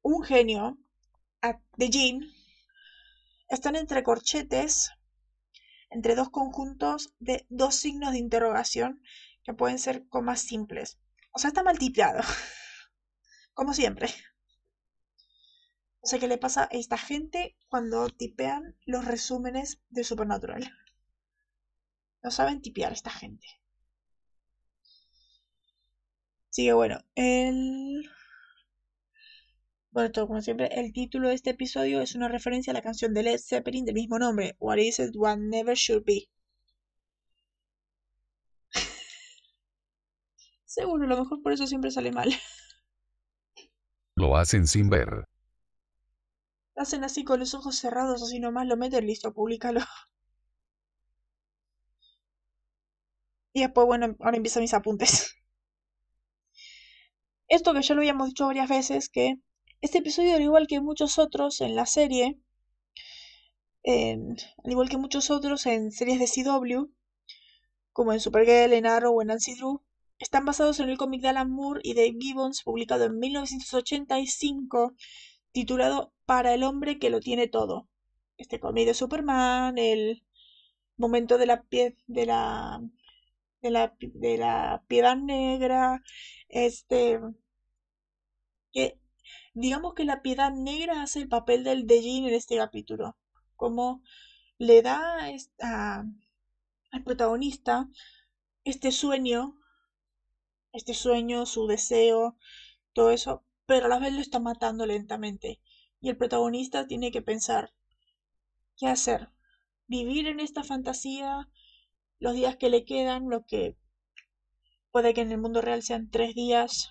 [0.02, 0.78] un genio
[1.76, 2.20] de Jean
[3.48, 4.90] están entre corchetes,
[5.90, 9.00] entre dos conjuntos de dos signos de interrogación
[9.44, 10.98] que pueden ser comas simples.
[11.32, 12.20] O sea, está mal tipeado.
[13.54, 14.08] Como siempre.
[16.01, 20.72] O sea, ¿qué le pasa a esta gente cuando tipean los resúmenes de Supernatural?
[22.22, 23.47] No saben tipear esta gente.
[26.51, 28.11] Sigue bueno, el
[29.90, 33.14] Bueno, todo como siempre, el título de este episodio es una referencia a la canción
[33.14, 36.28] de Led Zeppelin del mismo nombre, What Is It What Never Should Be.
[40.64, 42.30] Seguro, a lo mejor por eso siempre sale mal.
[44.16, 45.26] Lo hacen sin ver.
[46.76, 49.80] Hacen así con los ojos cerrados, así nomás lo meten, listo, públicalo.
[53.52, 55.34] Y después, bueno, ahora empiezan mis apuntes.
[57.48, 59.40] Esto que ya lo habíamos dicho varias veces, que
[59.80, 62.38] este episodio, al igual que muchos otros en la serie,
[63.86, 64.36] al
[64.70, 66.90] igual que muchos otros en series de CW,
[67.92, 69.80] como en Supergirl, en Arrow o en Nancy Drew,
[70.18, 74.94] están basados en el cómic de Alan Moore y Dave Gibbons, publicado en 1985,
[75.57, 77.88] titulado Para el hombre que lo tiene todo.
[78.36, 80.22] Este cómic de Superman, el
[80.98, 82.82] momento de la, pie de la
[83.62, 86.02] de la, de la piedad negra,
[86.50, 87.20] este,
[88.70, 89.00] que
[89.54, 93.16] digamos que la piedad negra hace el papel del Dejin en este capítulo,
[93.54, 94.02] como
[94.59, 95.00] le da
[96.90, 97.88] al protagonista
[98.64, 99.59] este sueño,
[100.74, 102.36] este sueño, su deseo,
[102.92, 105.60] todo eso, pero a la vez lo está matando lentamente.
[106.00, 107.72] Y el protagonista tiene que pensar,
[108.76, 109.30] ¿qué hacer?
[109.86, 111.48] ¿Vivir en esta fantasía
[112.18, 113.76] los días que le quedan, lo que
[114.90, 116.90] puede que en el mundo real sean tres días,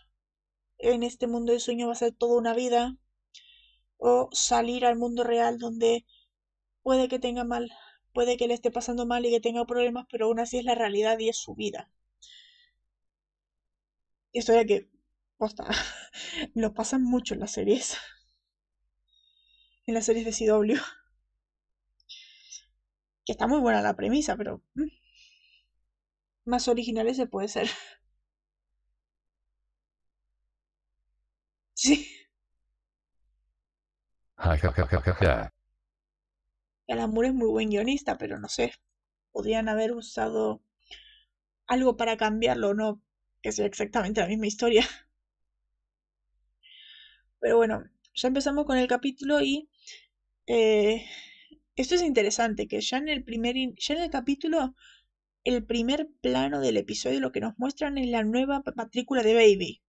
[0.77, 2.97] en este mundo de sueño va a ser toda una vida,
[3.97, 6.05] o salir al mundo real donde
[6.83, 7.71] puede que tenga mal,
[8.13, 10.75] puede que le esté pasando mal y que tenga problemas, pero aún así es la
[10.75, 11.89] realidad y es su vida.
[14.33, 14.89] Historia que,
[15.37, 15.65] posta,
[16.55, 17.97] lo pasan mucho en las series.
[19.87, 20.75] En las series de CW.
[23.25, 24.61] Que está muy buena la premisa, pero...
[24.73, 24.87] Mm,
[26.45, 27.67] más originales se puede ser.
[31.75, 32.07] Sí.
[36.99, 38.73] Amor es muy buen guionista, pero no sé.
[39.31, 40.61] Podrían haber usado
[41.67, 43.03] algo para cambiarlo, no
[43.43, 44.83] que sea exactamente la misma historia.
[47.45, 47.83] Pero bueno,
[48.15, 49.69] ya empezamos con el capítulo y
[50.47, 51.05] eh,
[51.75, 54.73] esto es interesante, que ya en el primer ya en el capítulo
[55.43, 59.83] el primer plano del episodio lo que nos muestran es la nueva matrícula de Baby.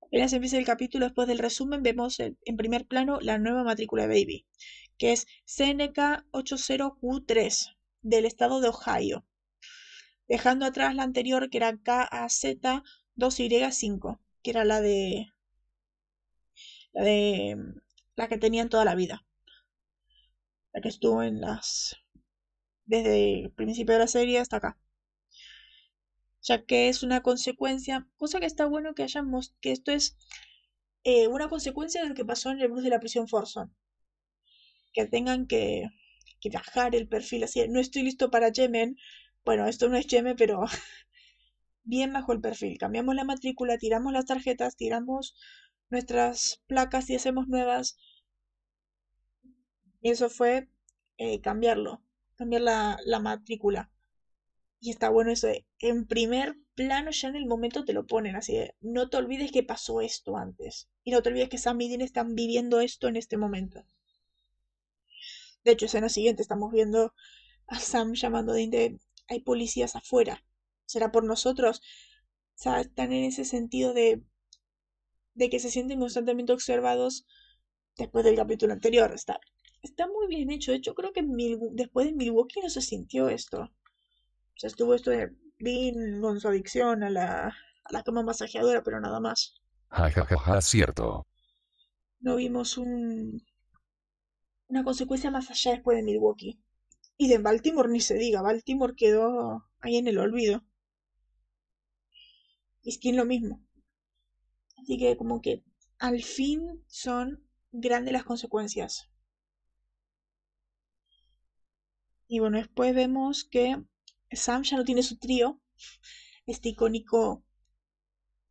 [0.00, 4.08] Apenas empieza el capítulo, después del resumen, vemos en primer plano la nueva matrícula de
[4.08, 4.46] Baby,
[4.96, 9.26] que es CNK 80Q3 del estado de Ohio,
[10.28, 12.42] dejando atrás la anterior que era KAZ
[13.16, 15.30] 2Y5, que era la de
[16.92, 17.56] la de
[18.16, 19.24] la que tenían toda la vida,
[20.72, 21.96] la que estuvo en las
[22.90, 24.76] desde el principio de la serie hasta acá.
[26.42, 30.16] Ya que es una consecuencia, cosa que está bueno que hayamos, que esto es
[31.04, 33.74] eh, una consecuencia de lo que pasó en el bus de la prisión Forson.
[34.92, 35.88] Que tengan que,
[36.40, 38.96] que bajar el perfil así, no estoy listo para Yemen.
[39.44, 40.64] Bueno, esto no es Yemen, pero
[41.84, 42.78] bien bajo el perfil.
[42.78, 45.36] Cambiamos la matrícula, tiramos las tarjetas, tiramos
[45.90, 47.98] nuestras placas y hacemos nuevas.
[50.00, 50.68] Y eso fue
[51.18, 52.02] eh, cambiarlo
[52.40, 53.92] cambiar la, matrícula.
[54.80, 58.54] Y está bueno eso en primer plano ya en el momento te lo ponen, así
[58.54, 60.88] de, no te olvides que pasó esto antes.
[61.04, 63.84] Y no te olvides que Sam y Dean están viviendo esto en este momento.
[65.64, 67.12] De hecho, escena siguiente estamos viendo
[67.66, 70.42] a Sam llamando de, hay policías afuera.
[70.86, 71.82] ¿Será por nosotros?
[72.54, 74.22] O sea, están en ese sentido de,
[75.34, 77.26] de que se sienten constantemente observados
[77.96, 79.12] después del capítulo anterior.
[79.14, 79.40] Está
[79.82, 80.72] está muy bien hecho.
[80.72, 81.24] De hecho, creo que
[81.72, 83.62] después de Milwaukee no se sintió esto.
[83.62, 88.82] O sea, estuvo esto de Dean con su adicción a la, a la cama masajeadora,
[88.82, 89.54] pero nada más.
[89.88, 91.26] Ja, ja, ja, ja, cierto.
[92.20, 93.42] No vimos un,
[94.68, 96.60] una consecuencia más allá después de Milwaukee.
[97.16, 100.64] Y de Baltimore ni se diga, Baltimore quedó ahí en el olvido.
[102.82, 103.62] Y Skin lo mismo.
[104.82, 105.62] Así que como que
[105.98, 109.10] al fin son grandes las consecuencias.
[112.28, 113.82] Y bueno, después vemos que
[114.30, 115.60] Sam ya no tiene su trío,
[116.46, 117.44] este icónico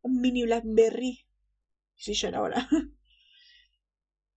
[0.04, 1.26] mini Blackberry,
[1.96, 2.68] si ya era ahora,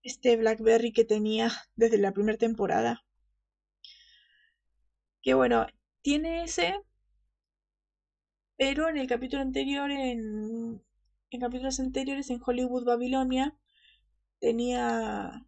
[0.01, 3.05] este Blackberry que tenía desde la primera temporada.
[5.21, 5.67] Que bueno,
[6.01, 6.79] tiene ese,
[8.57, 10.81] pero en el capítulo anterior, en,
[11.33, 13.57] en capítulos anteriores en Hollywood Babilonia,
[14.39, 15.45] tenía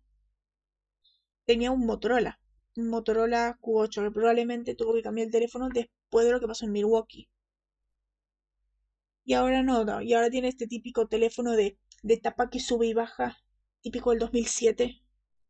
[1.45, 2.39] tenía un Motorola.
[2.75, 6.73] Motorola Q8, que probablemente tuvo que cambiar el teléfono después de lo que pasó en
[6.73, 7.29] Milwaukee.
[9.23, 12.93] Y ahora no, y ahora tiene este típico teléfono de de tapa que sube y
[12.93, 13.35] baja,
[13.81, 15.01] típico del 2007.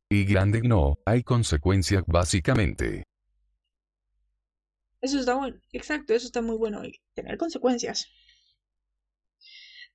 [0.09, 3.03] Y grande no, hay consecuencias básicamente.
[5.01, 6.81] Eso está bueno, exacto, eso está muy bueno,
[7.13, 8.07] tener consecuencias.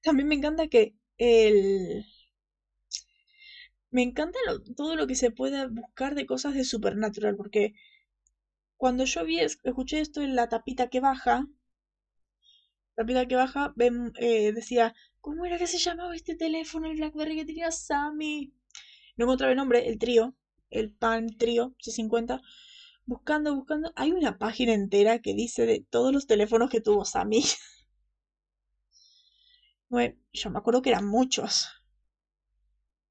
[0.02, 2.04] También me encanta que el...
[3.90, 4.38] Me encanta
[4.76, 7.74] todo lo que se pueda buscar de cosas de Supernatural, porque
[8.76, 11.46] cuando yo vi, escuché esto en la tapita que baja,
[12.96, 13.74] tapita que baja,
[14.18, 18.52] eh, decía, ¿cómo era que se llamaba este teléfono, el Blackberry que tenía Sammy?
[19.16, 20.34] No encontraba el nombre, el trío,
[20.70, 22.40] el Palm Trío C50.
[23.06, 27.42] Buscando, buscando, hay una página entera que dice de todos los teléfonos que tuvo Sammy.
[30.32, 31.66] yo me acuerdo que eran muchos.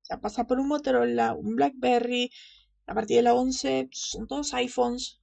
[0.01, 2.31] O sea, pasa por un Motorola, un Blackberry,
[2.87, 5.19] a partir de la 11 son todos iPhones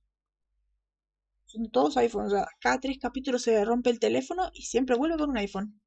[1.46, 2.32] son todos iPhones.
[2.32, 5.80] O sea, cada tres capítulos se rompe el teléfono y siempre vuelve con un iPhone.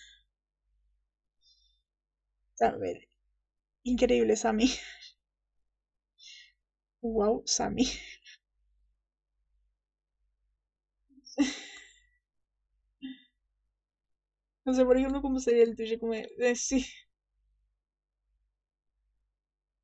[2.78, 3.08] ver.
[3.84, 4.72] Increíble, Sammy.
[7.04, 7.86] Wow, Sammy.
[14.66, 16.14] No sé, por ejemplo, cómo sería el tuyo, como
[16.56, 16.86] sí.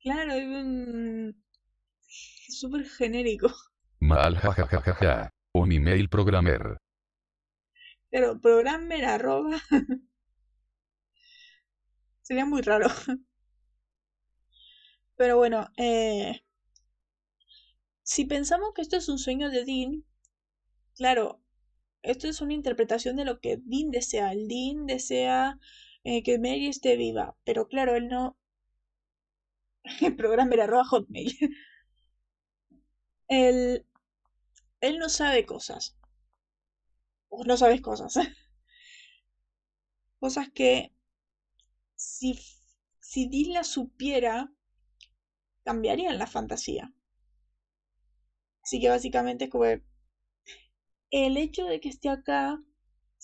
[0.02, 1.44] Claro, es un...
[2.48, 3.52] súper genérico.
[4.00, 5.30] Mal, jajajaja.
[5.52, 6.78] Un email programmer.
[8.10, 9.60] Pero programmer arroba
[12.22, 12.88] Sería muy raro.
[15.16, 16.40] Pero bueno, eh,
[18.02, 20.04] si pensamos que esto es un sueño de Dean,
[20.96, 21.42] claro,
[22.02, 24.32] esto es una interpretación de lo que Dean desea.
[24.32, 25.58] El Dean desea
[26.04, 28.38] eh, que Mary esté viva, pero claro, él no...
[30.00, 31.36] El programa era arroba hotmail.
[33.28, 33.86] él,
[34.80, 35.96] él no sabe cosas.
[37.30, 38.14] O no sabes cosas.
[40.20, 40.92] cosas que
[41.96, 42.38] si,
[43.00, 44.52] si Dylan supiera,
[45.64, 46.92] cambiarían la fantasía.
[48.62, 49.64] Así que básicamente es como
[51.10, 52.58] el hecho de que esté acá,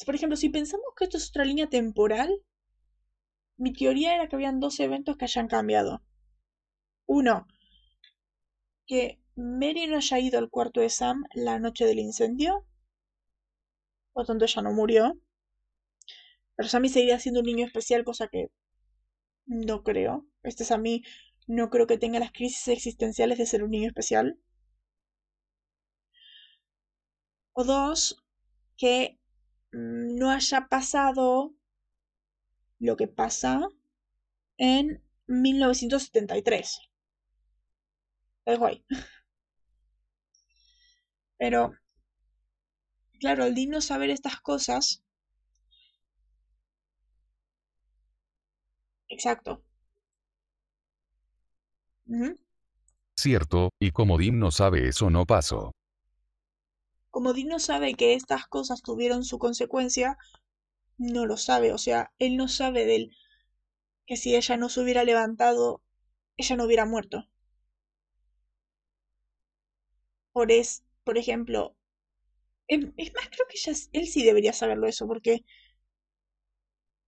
[0.04, 2.42] por ejemplo, si pensamos que esto es otra línea temporal,
[3.58, 6.02] mi teoría era que habían dos eventos que hayan cambiado.
[7.06, 7.46] Uno,
[8.86, 12.66] que Mary no haya ido al cuarto de Sam la noche del incendio,
[14.12, 15.20] por tanto ella no murió.
[16.56, 18.50] Pero Sammy seguiría siendo un niño especial, cosa que
[19.44, 20.26] no creo.
[20.42, 21.02] Este mí,
[21.46, 24.38] no creo que tenga las crisis existenciales de ser un niño especial.
[27.52, 28.24] O dos,
[28.76, 29.18] que
[29.72, 31.54] mm, no haya pasado
[32.78, 33.60] lo que pasa
[34.56, 36.80] en 1973.
[38.46, 38.82] Es guay.
[41.38, 41.72] Pero,
[43.20, 45.02] claro, al no saber estas cosas,
[49.08, 49.62] Exacto.
[53.18, 55.72] Cierto, y como Dim no sabe eso no pasó.
[57.10, 60.18] Como Dim no sabe que estas cosas tuvieron su consecuencia,
[60.98, 61.72] no lo sabe.
[61.72, 63.10] O sea, él no sabe del
[64.06, 65.82] que si ella no se hubiera levantado,
[66.36, 67.28] ella no hubiera muerto.
[70.36, 71.74] Por, es, por ejemplo,
[72.68, 72.80] es,
[73.14, 73.58] más, creo que
[73.98, 75.46] él sí debería saberlo eso, porque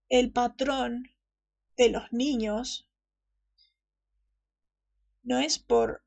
[0.09, 1.11] el patrón
[1.77, 2.89] de los niños
[5.23, 6.03] no es por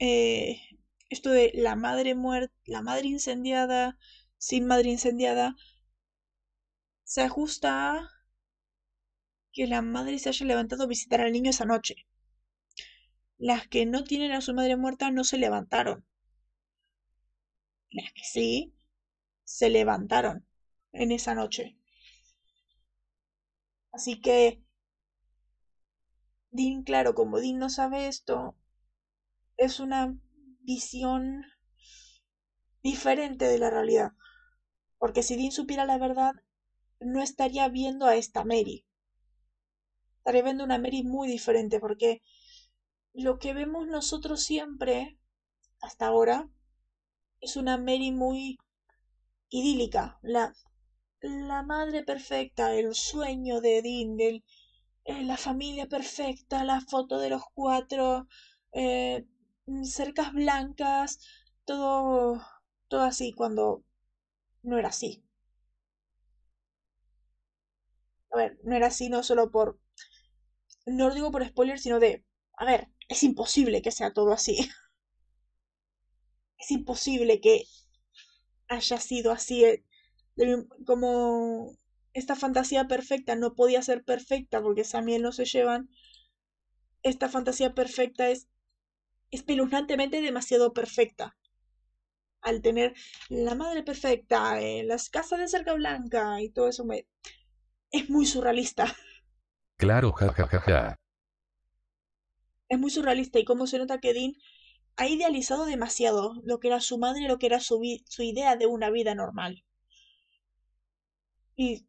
[0.00, 0.60] eh,
[1.08, 3.96] esto de la madre muerta, la madre incendiada,
[4.36, 5.54] sin madre incendiada,
[7.04, 8.10] se ajusta a
[9.52, 12.08] que la madre se haya levantado a visitar al niño esa noche.
[13.38, 16.04] Las que no tienen a su madre muerta no se levantaron.
[17.90, 18.72] Las que sí,
[19.44, 20.46] se levantaron
[20.92, 21.76] en esa noche.
[23.92, 24.60] Así que
[26.50, 28.56] Dean, claro, como Dean no sabe esto,
[29.58, 30.16] es una
[30.62, 31.44] visión
[32.82, 34.12] diferente de la realidad.
[34.98, 36.32] Porque si Dean supiera la verdad,
[37.00, 38.86] no estaría viendo a esta Mary.
[40.18, 42.20] Estaría viendo una Mary muy diferente, porque
[43.14, 45.18] lo que vemos nosotros siempre,
[45.80, 46.50] hasta ahora,
[47.46, 48.58] es una Mary muy
[49.50, 50.18] idílica.
[50.22, 50.54] La,
[51.22, 54.44] la madre perfecta, el sueño de Dean, el,
[55.04, 58.28] eh, la familia perfecta, la foto de los cuatro,
[58.72, 59.26] eh,
[59.84, 61.20] cercas blancas,
[61.66, 62.42] todo,
[62.88, 63.84] todo así, cuando
[64.62, 65.24] no era así.
[68.32, 69.80] A ver, no era así no solo por...
[70.86, 72.24] No lo digo por spoiler, sino de...
[72.56, 74.56] A ver, es imposible que sea todo así.
[76.58, 77.64] Es imposible que
[78.68, 79.64] haya sido así.
[79.64, 79.82] Eh,
[80.86, 81.76] como
[82.12, 85.90] esta fantasía perfecta no podía ser perfecta porque Samuel no se llevan.
[87.02, 88.48] Esta fantasía perfecta es
[89.30, 91.36] espeluznantemente demasiado perfecta.
[92.40, 92.94] Al tener
[93.28, 97.06] la madre perfecta, eh, las casas de cerca blanca y todo eso, me...
[97.90, 98.94] es muy surrealista.
[99.76, 100.96] Claro, jajajaja.
[102.68, 104.32] Es muy surrealista y cómo se nota que Dean
[104.96, 108.66] ha idealizado demasiado lo que era su madre lo que era su, su idea de
[108.66, 109.64] una vida normal.
[111.56, 111.84] Y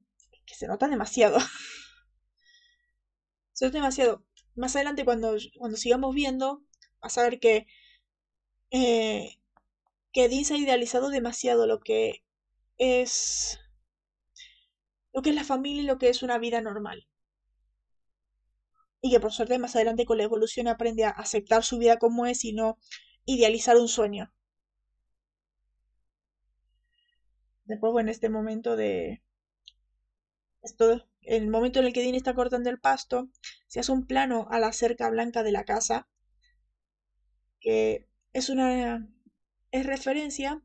[0.45, 1.38] que se nota demasiado.
[3.53, 4.24] se nota demasiado.
[4.55, 6.64] Más adelante, cuando, cuando sigamos viendo,
[7.01, 7.68] vas a ver que,
[8.72, 9.38] eh,
[10.12, 12.24] que Dean se ha idealizado demasiado lo que
[12.78, 13.60] es
[15.14, 17.07] lo que es la familia y lo que es una vida normal.
[19.02, 22.26] Y que por suerte más adelante con la evolución aprende a aceptar su vida como
[22.26, 22.78] es y no
[23.26, 24.34] idealizar un sueño.
[27.66, 29.22] Después, bueno, este momento de...
[30.64, 33.30] Esto, el momento en el que Dean está cortando el pasto,
[33.68, 36.08] se hace un plano a la cerca blanca de la casa
[37.60, 39.10] que es una
[39.72, 40.62] es referencia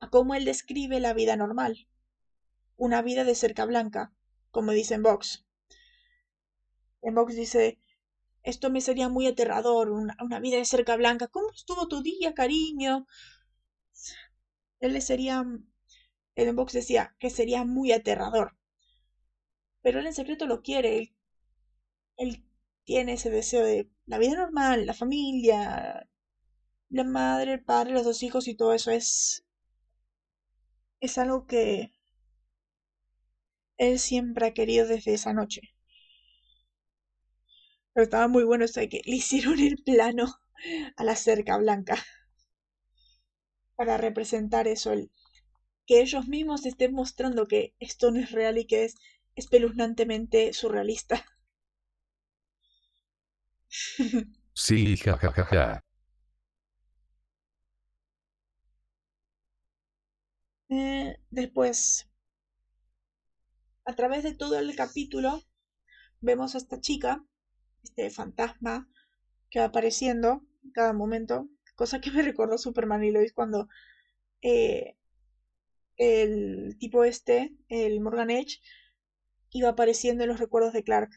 [0.00, 1.88] a cómo él describe la vida normal,
[2.76, 4.12] una vida de cerca blanca,
[4.50, 5.44] como dice en Vox.
[7.02, 7.78] En dice,
[8.42, 11.28] esto me sería muy aterrador, una, una, vida de cerca blanca.
[11.28, 13.06] ¿Cómo estuvo tu día, cariño?
[14.80, 15.44] Él le sería,
[16.54, 18.56] Vox decía que sería muy aterrador.
[19.82, 21.14] Pero él en secreto lo quiere, él,
[22.16, 22.44] él
[22.84, 26.08] tiene ese deseo de la vida normal, la familia,
[26.90, 29.44] la madre, el padre, los dos hijos y todo eso es
[31.00, 31.92] es algo que
[33.78, 35.62] él siempre ha querido desde esa noche.
[37.98, 40.38] Pero estaba muy bueno eso de que le hicieron el plano
[40.96, 41.96] a la cerca blanca
[43.74, 45.10] para representar eso, el,
[45.86, 48.94] que ellos mismos estén mostrando que esto no es real y que es
[49.34, 51.26] espeluznantemente surrealista.
[54.54, 55.44] Sí, jajajaja.
[55.44, 55.80] Ja, ja, ja.
[60.70, 62.08] Eh, después,
[63.86, 65.42] a través de todo el capítulo,
[66.20, 67.24] vemos a esta chica,
[67.88, 68.88] este fantasma,
[69.50, 73.68] que va apareciendo en cada momento, cosa que me recordó Superman y Lois cuando
[74.42, 74.96] eh,
[75.96, 78.60] el tipo este, el Morgan Edge,
[79.50, 81.10] iba apareciendo en los recuerdos de Clark.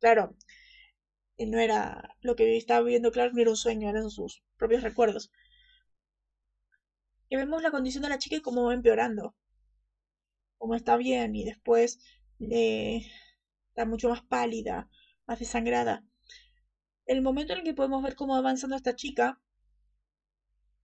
[0.00, 0.36] Claro,
[1.38, 5.30] no era lo que estaba viendo Clark, no era un sueño, eran sus propios recuerdos
[7.28, 9.34] que vemos la condición de la chica y cómo va empeorando.
[10.58, 12.00] Cómo está bien y después
[12.40, 13.06] eh,
[13.70, 14.88] está mucho más pálida,
[15.28, 16.04] más desangrada.
[17.06, 19.40] El momento en el que podemos ver cómo va avanzando esta chica,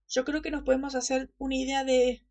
[0.07, 2.25] yo creo que nos podemos hacer una idea de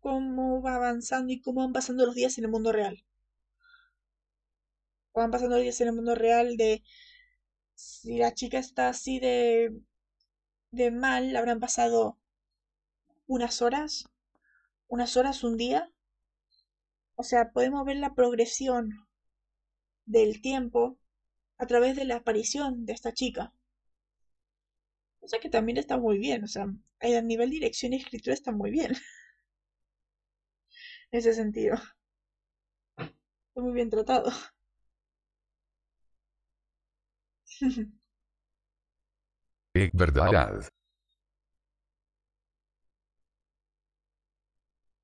[0.00, 3.04] cómo va avanzando y cómo van pasando los días en el mundo real.
[5.14, 6.84] Van pasando los días en el mundo real de
[7.74, 9.82] si la chica está así de,
[10.70, 12.18] de mal, habrán pasado
[13.26, 14.08] unas horas,
[14.86, 15.90] unas horas, un día.
[17.16, 19.08] O sea, podemos ver la progresión
[20.04, 20.98] del tiempo
[21.58, 23.52] a través de la aparición de esta chica.
[25.20, 26.64] O sea que también está muy bien, o sea,
[27.00, 28.92] a nivel dirección y escritura está muy bien.
[31.10, 31.76] en ese sentido.
[33.48, 34.30] Está muy bien tratado.
[39.74, 40.70] Es verdad.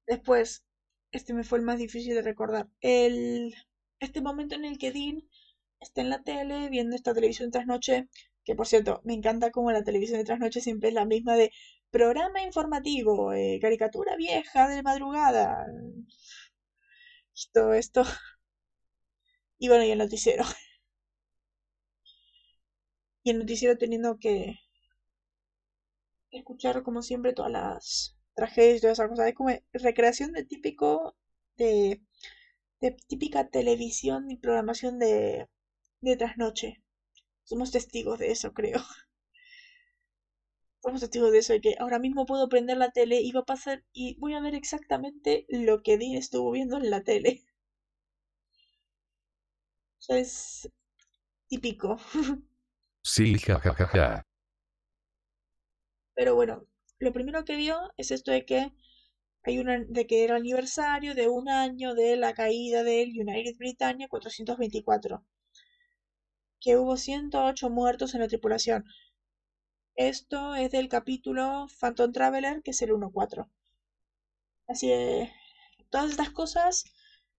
[0.07, 0.65] Después,
[1.11, 2.69] este me fue el más difícil de recordar.
[2.81, 3.55] El,
[4.01, 5.23] este momento en el que Dean
[5.83, 8.09] está en la tele viendo esta televisión trasnoche,
[8.45, 11.53] que por cierto, me encanta como la televisión de trasnoche siempre es la misma de
[11.91, 15.67] programa informativo, eh, caricatura vieja de madrugada.
[17.35, 18.05] Y todo esto.
[19.59, 20.45] Y bueno, y el noticiero.
[23.25, 24.61] Y el noticiero teniendo que
[26.33, 29.29] escuchar como siempre todas las tragedias y todas esas cosas.
[29.29, 31.15] Es como recreación de típico
[31.57, 32.01] de,
[32.81, 35.49] de típica televisión y programación de,
[36.03, 36.83] de trasnoche.
[37.45, 38.81] Somos testigos de eso, creo.
[40.83, 43.45] Somos testigos de eso, de que ahora mismo puedo prender la tele y va a
[43.45, 47.45] pasar y voy a ver exactamente lo que Dean estuvo viendo en la tele.
[49.99, 50.69] O sea, es
[51.49, 51.97] típico.
[53.05, 54.23] Sí, jajajaja.
[56.15, 56.67] Pero bueno,
[57.01, 58.73] lo primero que vio es esto de que
[59.45, 64.09] hay una, de que era aniversario de un año de la caída del United Britannia
[64.09, 65.25] 424,
[66.63, 68.85] que hubo 108 muertos en la tripulación.
[69.97, 73.49] Esto es del capítulo Phantom Traveler, que es el 1.4.
[74.69, 75.33] Así que
[75.91, 76.85] todas estas cosas,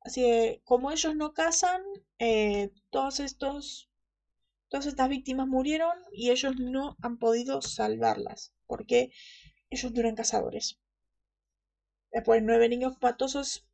[0.01, 1.81] así que como ellos no cazan,
[2.19, 3.89] eh, todos estos
[4.73, 9.11] Todas estas víctimas murieron y ellos no han podido salvarlas porque
[9.69, 10.79] ellos no eran cazadores.
[12.11, 13.67] Después, nueve niños camatosos.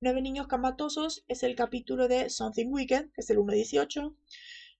[0.00, 4.14] Nueve niños camatosos es el capítulo de Something Wicked, que es el 1.18.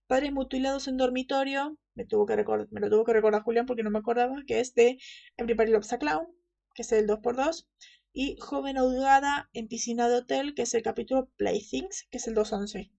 [0.08, 4.58] Padres mutilados en dormitorio, me, lo tuvo que recordar Julián porque no me acordaba, que
[4.58, 4.98] es de
[5.36, 6.26] Everybody Loves a Clown,
[6.74, 7.68] que es el 2x2.
[8.12, 12.34] Y Joven ahogada en piscina de hotel, que es el capítulo Playthings, que es el
[12.34, 12.90] 2.11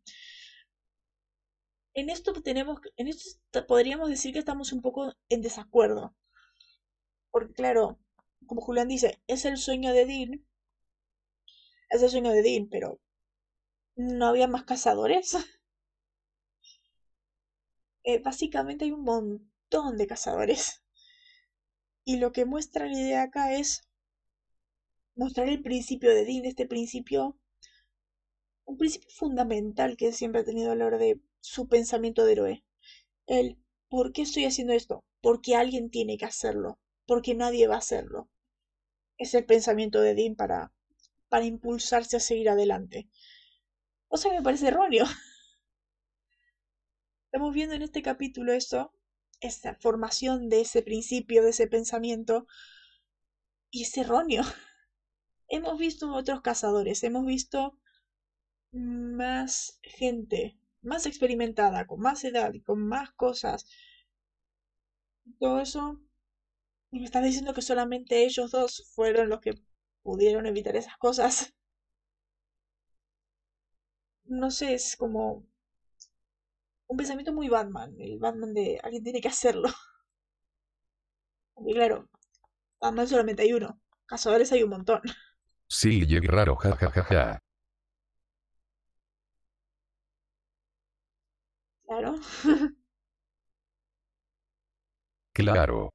[2.00, 6.16] en esto tenemos, en esto podríamos decir que estamos un poco en desacuerdo.
[7.32, 8.00] Porque claro,
[8.48, 10.46] como Julián dice, es el sueño de Dean.
[11.90, 13.00] Es el sueño de Dean, pero
[13.96, 15.36] ¿no había más cazadores?
[18.10, 20.82] Eh, básicamente hay un montón de cazadores.
[22.04, 23.84] Y lo que muestra la idea acá es
[25.14, 27.38] mostrar el principio de Dean, este principio,
[28.66, 32.64] un principio fundamental que siempre ha tenido a la hora de su pensamiento de héroe.
[33.28, 35.04] El ¿por qué estoy haciendo esto?
[35.22, 38.28] Porque alguien tiene que hacerlo, porque nadie va a hacerlo.
[39.20, 40.74] Es el pensamiento de Dean para,
[41.30, 43.08] para impulsarse a seguir adelante.
[44.08, 45.06] O sea, me parece erróneo.
[47.32, 48.92] Estamos viendo en este capítulo esto,
[49.40, 52.48] esta formación de ese principio, de ese pensamiento,
[53.72, 54.44] y es erróneo.
[55.48, 57.78] Hemos visto otros cazadores, hemos visto
[58.72, 63.66] más gente más experimentada, con más edad y con más cosas.
[65.40, 66.00] Todo eso.
[66.92, 69.54] Y me estás diciendo que solamente ellos dos fueron los que
[70.04, 71.54] pudieron evitar esas cosas.
[74.44, 75.46] No sé, es como
[76.90, 77.96] un pensamiento muy Batman.
[78.00, 79.70] El Batman de alguien tiene que hacerlo.
[81.66, 82.10] Y claro,
[82.82, 83.80] Batman solamente hay uno.
[84.08, 85.02] Cazadores hay un montón.
[85.68, 87.40] Sí, y raro, jajajaja.
[91.86, 92.16] Claro.
[95.34, 95.92] claro.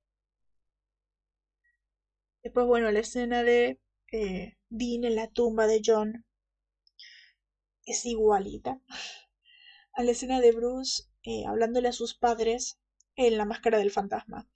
[2.44, 3.80] Después, bueno, la escena de
[4.12, 6.24] eh, Dean en la tumba de John
[7.86, 8.80] es igualita
[9.94, 12.78] a la escena de Bruce eh, hablándole a sus padres
[13.16, 14.48] en la máscara del fantasma.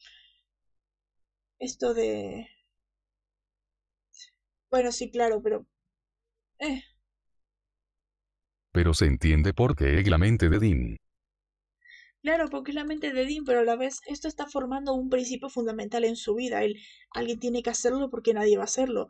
[1.59, 2.49] Esto de...
[4.71, 5.67] Bueno, sí, claro, pero...
[6.59, 6.83] Eh.
[8.73, 10.97] Pero se entiende por qué es la mente de Dean.
[12.23, 15.09] Claro, porque es la mente de Dean, pero a la vez esto está formando un
[15.09, 16.61] principio fundamental en su vida.
[17.13, 19.09] Alguien tiene que hacerlo porque nadie va a hacerlo.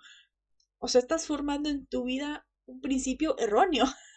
[0.78, 3.84] O sea, estás formando en tu vida un principio erróneo.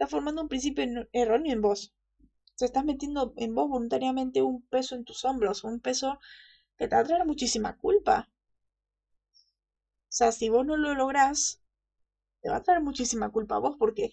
[0.00, 0.82] Estás formando un principio
[1.12, 1.92] erróneo en vos.
[2.54, 6.18] Sea, estás metiendo en vos voluntariamente un peso en tus hombros, un peso
[6.78, 8.30] que te va a traer muchísima culpa.
[9.34, 11.60] O sea, si vos no lo lográs,
[12.40, 14.10] te va a traer muchísima culpa a vos porque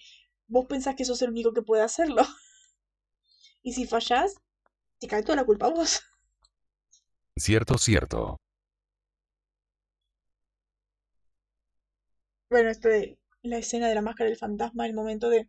[0.48, 2.24] vos pensás que sos el único que puede hacerlo.
[3.62, 4.36] Y si fallás,
[5.00, 6.02] te cae toda la culpa a vos.
[7.38, 8.38] Cierto, cierto.
[12.50, 13.18] Bueno, esto de
[13.50, 15.48] la escena de la máscara del fantasma, el momento de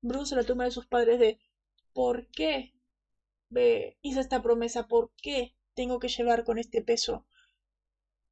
[0.00, 1.38] Bruce la tumba de sus padres de
[1.92, 2.74] ¿por qué
[3.48, 4.86] ve, hice esta promesa?
[4.86, 7.26] ¿Por qué tengo que llevar con este peso?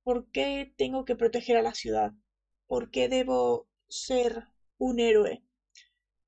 [0.03, 2.13] ¿Por qué tengo que proteger a la ciudad?
[2.67, 4.49] ¿Por qué debo ser
[4.79, 5.43] un héroe?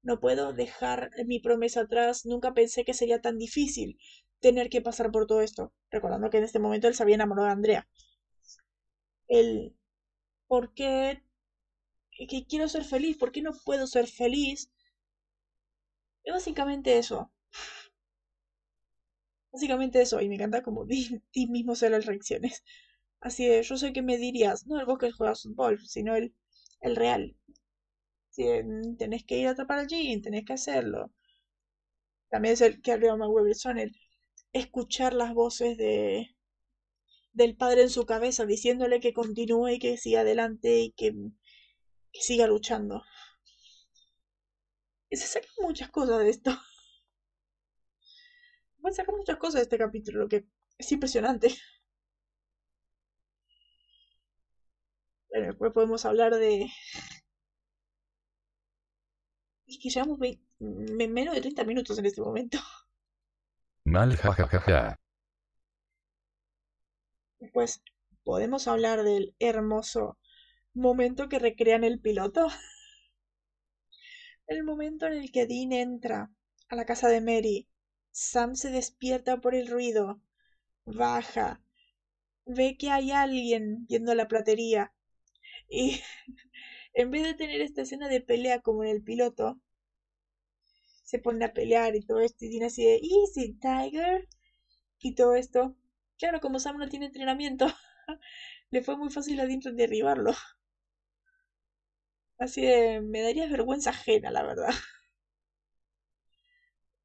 [0.02, 2.24] No puedo dejar mi promesa atrás.
[2.26, 3.98] Nunca pensé que sería tan difícil
[4.40, 5.72] tener que pasar por todo esto.
[5.90, 7.88] Recordando que en este momento él se había enamorado de Andrea.
[9.28, 9.74] El
[10.46, 11.23] por qué
[12.28, 14.70] que quiero ser feliz, por qué no puedo ser feliz.
[16.24, 17.30] Es básicamente eso.
[19.52, 22.62] Básicamente eso, y me encanta como ti mismo hacer las reacciones.
[23.20, 26.34] Así de, yo sé que me dirías, no el bosque juega fútbol, sino el,
[26.80, 27.34] el real.
[28.30, 28.44] Si
[28.98, 31.10] tenés que ir a atrapar allí, tenés que hacerlo.
[32.28, 33.96] También es el que arriba Weber son el
[34.52, 36.36] escuchar las voces de
[37.34, 41.12] del padre en su cabeza diciéndole que continúe y que siga adelante y que,
[42.14, 43.04] que siga luchando.
[45.10, 46.50] Y se sacan muchas cosas de esto.
[48.84, 50.46] Se sacar muchas cosas de este capítulo, lo que
[50.76, 51.48] es impresionante.
[55.30, 56.68] Bueno, después podemos hablar de.
[59.64, 60.18] Y que llevamos
[60.58, 62.58] menos de 30 minutos en este momento.
[63.84, 65.00] Mal, jajajaja.
[67.54, 67.82] Pues
[68.22, 70.18] podemos hablar del hermoso
[70.74, 72.48] momento que recrean el piloto.
[74.46, 76.30] El momento en el que Dean entra
[76.70, 77.68] a la casa de Mary.
[78.10, 80.18] Sam se despierta por el ruido.
[80.86, 81.62] Baja.
[82.46, 84.92] Ve que hay alguien viendo la platería.
[85.68, 86.00] Y
[86.94, 89.60] en vez de tener esta escena de pelea como en el piloto,
[91.04, 94.28] se pone a pelear y todo esto y tiene así de Easy Tiger
[95.00, 95.76] y todo esto.
[96.18, 97.66] Claro, como Sam no tiene entrenamiento,
[98.70, 100.32] le fue muy fácil a Dean derribarlo.
[102.38, 104.70] Así de, me daría vergüenza ajena, la verdad.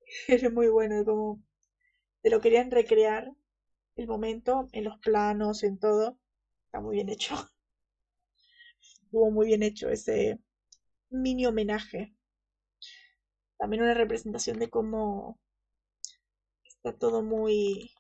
[0.28, 1.42] Es muy bueno, como
[2.22, 3.32] te lo querían recrear
[3.96, 6.18] el momento en los planos, en todo.
[6.66, 7.36] Está muy bien hecho.
[8.82, 10.40] Estuvo muy bien hecho ese
[11.10, 12.16] mini homenaje.
[13.58, 15.40] También una representación de cómo
[16.64, 17.92] está todo muy,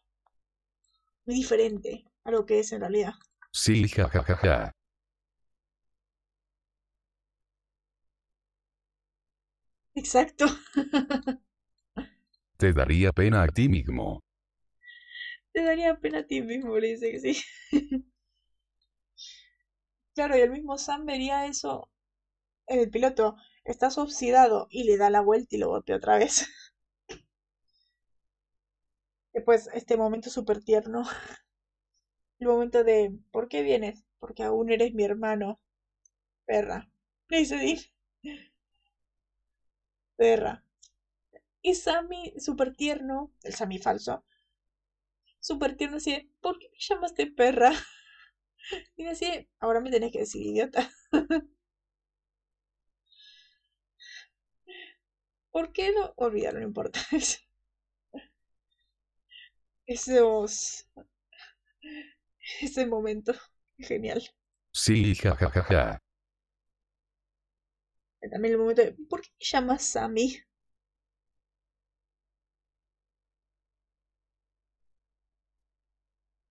[1.25, 3.13] muy diferente a lo que es en realidad.
[3.51, 4.71] Sí, jajajaja.
[9.99, 10.45] Exacto.
[12.57, 14.21] Te daría pena a ti mismo.
[15.53, 17.37] Te daría pena a ti mismo, le dice que sí.
[20.13, 21.89] Claro, y el mismo Sam vería eso
[22.67, 23.35] en el piloto.
[23.65, 26.47] Estás oxidado y le da la vuelta y lo golpea otra vez.
[29.33, 31.03] Después, este momento súper tierno.
[32.39, 34.03] El momento de, ¿por qué vienes?
[34.19, 35.61] Porque aún eres mi hermano.
[36.45, 36.89] Perra.
[37.29, 37.79] Le dice Dean.
[40.19, 40.63] Perra.
[41.61, 44.25] Y Sammy, súper tierno, el Sammy falso,
[45.41, 47.71] súper tierno, así, ¿por qué me llamaste perra?
[48.97, 50.89] Y así, ahora me tenés que decir idiota.
[55.51, 56.13] ¿Por qué no?
[56.15, 56.99] Olvídalo, no importa.
[59.87, 60.85] Esos.
[62.61, 63.33] Ese momento.
[63.79, 64.21] Genial.
[64.73, 65.99] Sí, jajajaja.
[68.31, 68.93] También el momento de.
[69.09, 70.37] ¿Por qué me llamas Sammy?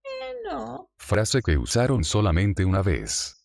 [0.05, 0.91] Eh, no.
[0.99, 3.37] Frase que usaron solamente una vez.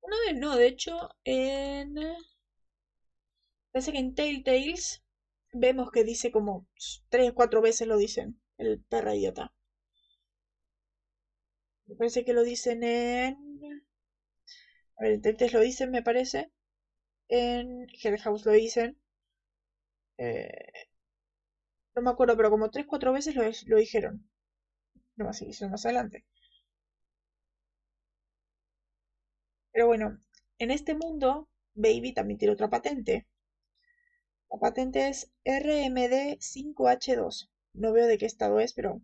[0.00, 1.94] Una vez no, de hecho, en.
[3.72, 5.02] Parece que en Telltales
[5.54, 6.66] vemos que dice como
[7.08, 9.54] tres o cuatro veces lo dicen, el perra idiota.
[11.88, 13.36] Me parece que lo dicen en.
[14.98, 16.52] A ver, en Telltales lo dicen, me parece.
[17.30, 18.98] En Hell House lo dicen.
[20.18, 20.88] Eh,
[21.94, 24.26] no me acuerdo, pero como tres o cuatro veces lo, lo dijeron.
[25.16, 26.26] No más, hicieron más adelante.
[29.72, 30.20] Pero bueno,
[30.58, 33.26] en este mundo, Baby también tiene otra patente.
[34.50, 37.48] La patente es RMD5H2.
[37.72, 39.00] No veo de qué estado es, pero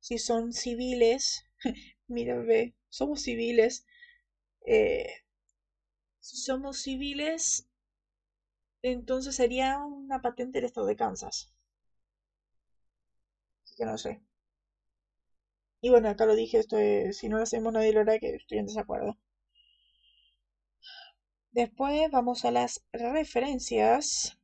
[0.00, 1.44] si son civiles,
[2.08, 3.86] mira, ve, somos civiles.
[4.66, 5.06] Eh,
[6.22, 7.66] si somos civiles,
[8.82, 11.50] entonces sería una patente del estado de Kansas.
[13.64, 14.20] Así que no sé.
[15.82, 16.78] Y bueno, acá lo dije, esto
[17.12, 19.18] si no lo hacemos nadie lo hará, que estoy en desacuerdo.
[21.52, 24.36] Después vamos a las referencias.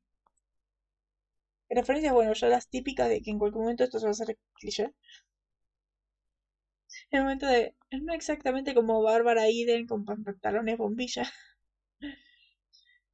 [1.70, 4.36] Referencias, bueno, ya las típicas de que en cualquier momento esto se va a hacer
[4.52, 4.92] cliché.
[7.10, 11.24] El momento de, no exactamente como Bárbara Iden con pantalones bombilla.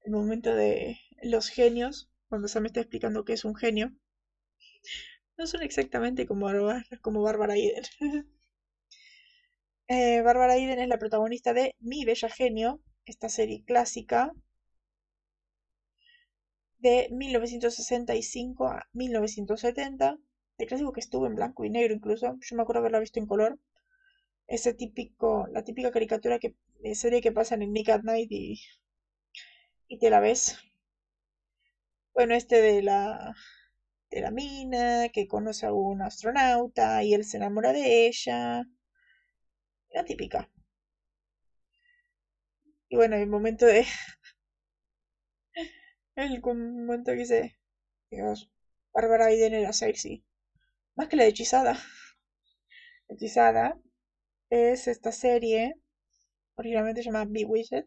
[0.04, 3.92] El momento de los genios, cuando se me está explicando que es un genio.
[5.36, 6.48] No son exactamente como,
[7.00, 7.84] como Bárbara Iden.
[9.88, 14.32] eh, Bárbara Iden es la protagonista de Mi Bella Genio, esta serie clásica
[16.78, 20.18] de 1965 a 1970.
[20.58, 22.36] El clásico que estuvo en blanco y negro incluso.
[22.40, 23.58] Yo me acuerdo haberla visto en color.
[24.46, 26.54] Ese típico, la típica caricatura que
[26.94, 28.60] serie que pasan en Nick at Night y,
[29.88, 30.58] y te la ves.
[32.14, 33.34] Bueno, este de la
[34.10, 38.64] de la mina, que conoce a un astronauta y él se enamora de ella.
[39.90, 40.50] La típica.
[42.88, 43.84] Y bueno, el momento de.
[46.16, 47.56] el momento que dice.
[48.10, 48.50] Dios,
[48.92, 50.24] Bárbara Aiden era sexy.
[50.96, 51.78] Más que la de hechizada.
[53.08, 53.78] Hechizada
[54.50, 55.74] es esta serie.
[56.56, 57.86] Originalmente se llama Bewitched.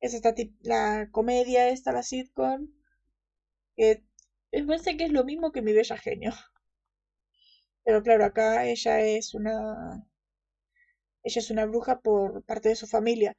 [0.00, 2.68] Es esta la comedia, esta, la sitcom.
[3.76, 4.02] Que
[4.52, 6.32] me parece que es lo mismo que mi bella genio.
[7.84, 10.04] Pero claro, acá ella es una
[11.24, 13.36] ella es una bruja por parte de su familia.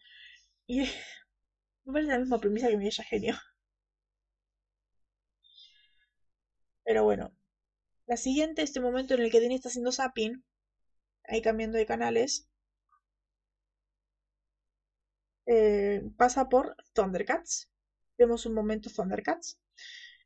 [0.67, 0.81] Y
[1.85, 3.35] me parece la misma premisa que mi ella genio.
[6.83, 7.31] Pero bueno.
[8.07, 10.43] La siguiente, este momento en el que Dean está haciendo zapping,
[11.25, 12.47] ahí cambiando de canales,
[15.47, 17.69] eh, pasa por Thundercats.
[18.17, 19.59] Vemos un momento Thundercats.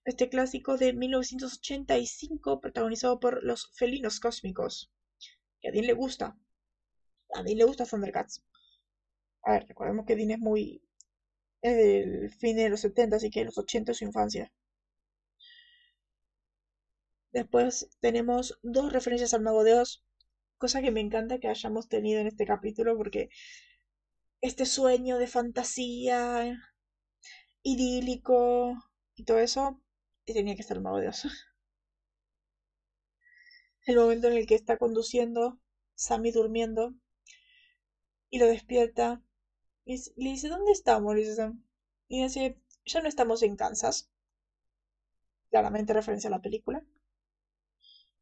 [0.05, 4.91] Este clásico de 1985, protagonizado por los felinos cósmicos,
[5.61, 6.37] que a Dean le gusta
[7.33, 8.43] a Dean le gusta Thundercats.
[9.43, 10.81] A ver, recordemos que Dean es muy.
[11.61, 14.51] es del fin de los 70, así que los 80 es su infancia.
[17.33, 20.03] Después tenemos dos referencias al Mago de Oz,
[20.57, 23.29] cosa que me encanta que hayamos tenido en este capítulo porque
[24.41, 26.59] este sueño de fantasía
[27.63, 28.75] idílico
[29.15, 29.81] y todo eso
[30.33, 31.11] tenía que estar el Mago de.
[33.87, 35.59] El momento en el que está conduciendo,
[35.95, 36.93] Sammy durmiendo,
[38.29, 39.21] y lo despierta.
[39.85, 41.15] Y le dice, ¿dónde estamos?
[42.07, 44.09] Y dice, ya no estamos en Kansas.
[45.49, 46.85] Claramente referencia a la película.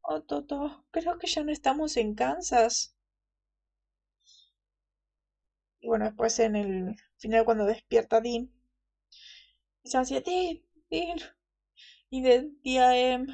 [0.01, 2.95] Oh, Toto, creo que ya no estamos en Kansas.
[5.81, 8.49] Y bueno, después en el final cuando despierta Dean,
[9.83, 11.17] se hace Dean, Dean.
[12.11, 13.27] Y de tía Em,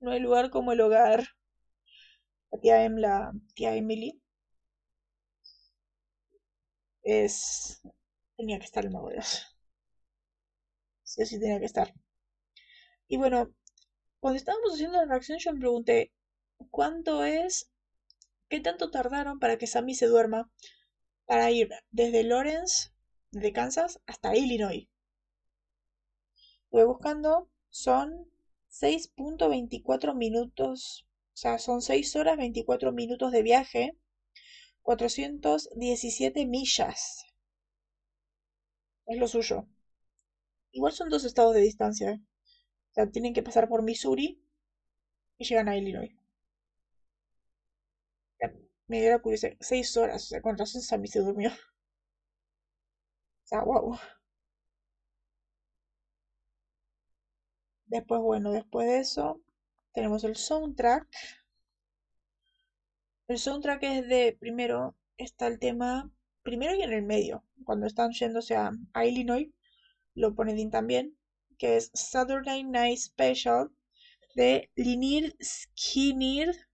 [0.00, 1.24] no hay lugar como el hogar.
[2.52, 3.12] La tía Em, la
[3.56, 4.10] tía Emily,
[7.02, 7.80] es...
[8.36, 9.46] tenía que estar el mago de Oz.
[11.10, 11.92] Sí sí tenía que estar.
[13.08, 13.52] Y bueno,
[14.20, 16.12] cuando estábamos haciendo la reacción yo me pregunté,
[16.70, 17.70] ¿cuánto es?
[18.48, 20.50] ¿Qué tanto tardaron para que Sammy se duerma?
[21.30, 22.90] Para ir desde Lawrence,
[23.30, 24.88] de Kansas, hasta Illinois.
[26.72, 28.28] Voy buscando, son
[28.68, 33.96] 6.24 minutos, o sea, son 6 horas 24 minutos de viaje
[34.82, 37.24] 417 millas.
[39.06, 39.68] Es lo suyo.
[40.72, 42.20] Igual son dos estados de distancia.
[42.90, 44.42] O sea, tienen que pasar por Missouri
[45.38, 46.10] y llegan a Illinois.
[48.90, 49.56] Me dio la curiosidad.
[49.60, 50.34] Seis horas.
[50.42, 51.50] Con razón Sammy se durmió.
[51.50, 51.52] O
[53.44, 53.96] sea, wow.
[57.86, 59.40] Después, bueno, después de eso,
[59.92, 61.06] tenemos el soundtrack.
[63.28, 66.10] El soundtrack es de, primero está el tema,
[66.42, 68.72] primero y en el medio, cuando están yéndose a,
[69.04, 69.50] Illinois,
[70.14, 71.16] lo pone Dean también,
[71.58, 73.70] que es Saturday Night Special
[74.34, 76.69] de Linir Skinner.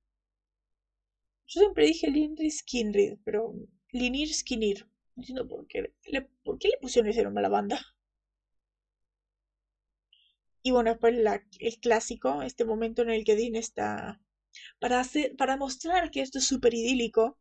[1.48, 3.54] Yo siempre dije Linir Skinner, pero
[3.90, 4.86] Linir Skinner.
[5.14, 7.80] No entiendo por qué le, por qué le pusieron ese nombre a la banda.
[10.62, 11.14] Y bueno, después
[11.60, 14.20] el clásico, este momento en el que Dean está
[14.80, 17.38] para, hacer, para mostrar que esto es súper idílico, o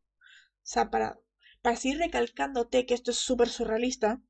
[0.63, 1.19] sea, para,
[1.61, 4.21] para seguir recalcándote que esto es súper surrealista,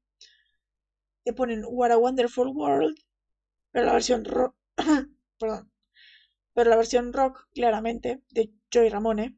[1.26, 2.98] te ponen What a Wonderful World,
[3.72, 4.56] pero la versión rock,
[5.40, 5.72] perdón,
[6.54, 9.36] pero la versión rock, claramente, de Joy Ramone,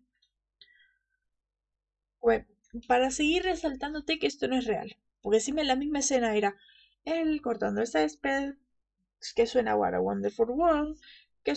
[2.87, 4.97] para seguir resaltándote que esto no es real.
[5.21, 6.55] Porque si me la misma escena era
[7.05, 8.55] él cortando el césped,
[9.35, 10.99] que suena What a Wonderful World,
[11.43, 11.53] que,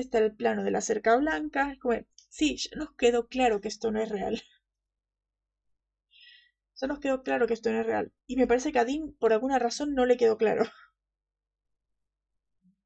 [0.00, 1.76] está el plano de la cerca blanca.
[1.80, 1.98] Como,
[2.28, 4.40] sí, ya nos quedó claro que esto no es real.
[6.76, 8.12] Ya nos quedó claro que esto no es real.
[8.26, 10.64] Y me parece que a Dean, por alguna razón, no le quedó claro.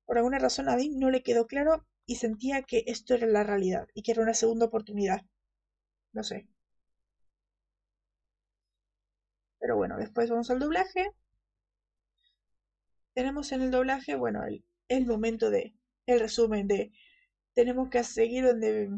[0.07, 3.43] Por alguna razón a Dean no le quedó claro y sentía que esto era la
[3.43, 5.23] realidad y que era una segunda oportunidad.
[6.13, 6.49] No sé.
[9.67, 11.11] Pero bueno, después vamos al doblaje.
[13.15, 14.45] Tenemos en el doblaje, bueno,
[14.87, 15.75] el, momento de
[16.07, 16.93] el resumen de
[17.53, 18.89] tenemos que seguir donde,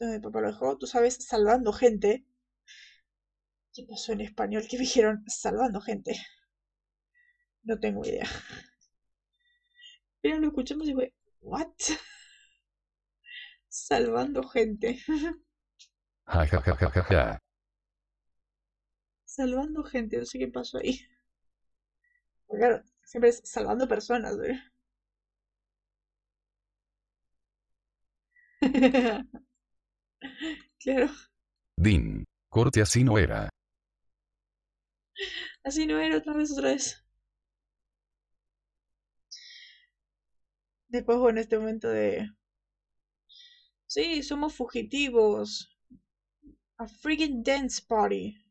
[0.00, 2.26] donde papá lo dejó, tú sabes, salvando gente.
[3.72, 4.66] ¿Qué pasó en español?
[4.68, 6.16] Que dijeron salvando gente.
[7.62, 8.26] No tengo idea.
[10.20, 11.68] Pero lo escuchamos y fue, ¿what?
[13.68, 14.98] Salvando gente.
[16.26, 17.41] Ja ja ja.
[19.34, 21.00] Salvando gente, no sé qué pasó ahí.
[22.46, 24.36] Porque claro, siempre es salvando personas,
[30.80, 31.10] claro,
[31.78, 32.24] Din.
[32.50, 33.48] Corte así no era.
[35.64, 37.02] así no era otra vez, otra vez.
[40.88, 42.28] Después, bueno, este momento de...
[43.86, 45.68] Sí, somos fugitivos.
[46.78, 48.41] A freaking dance party.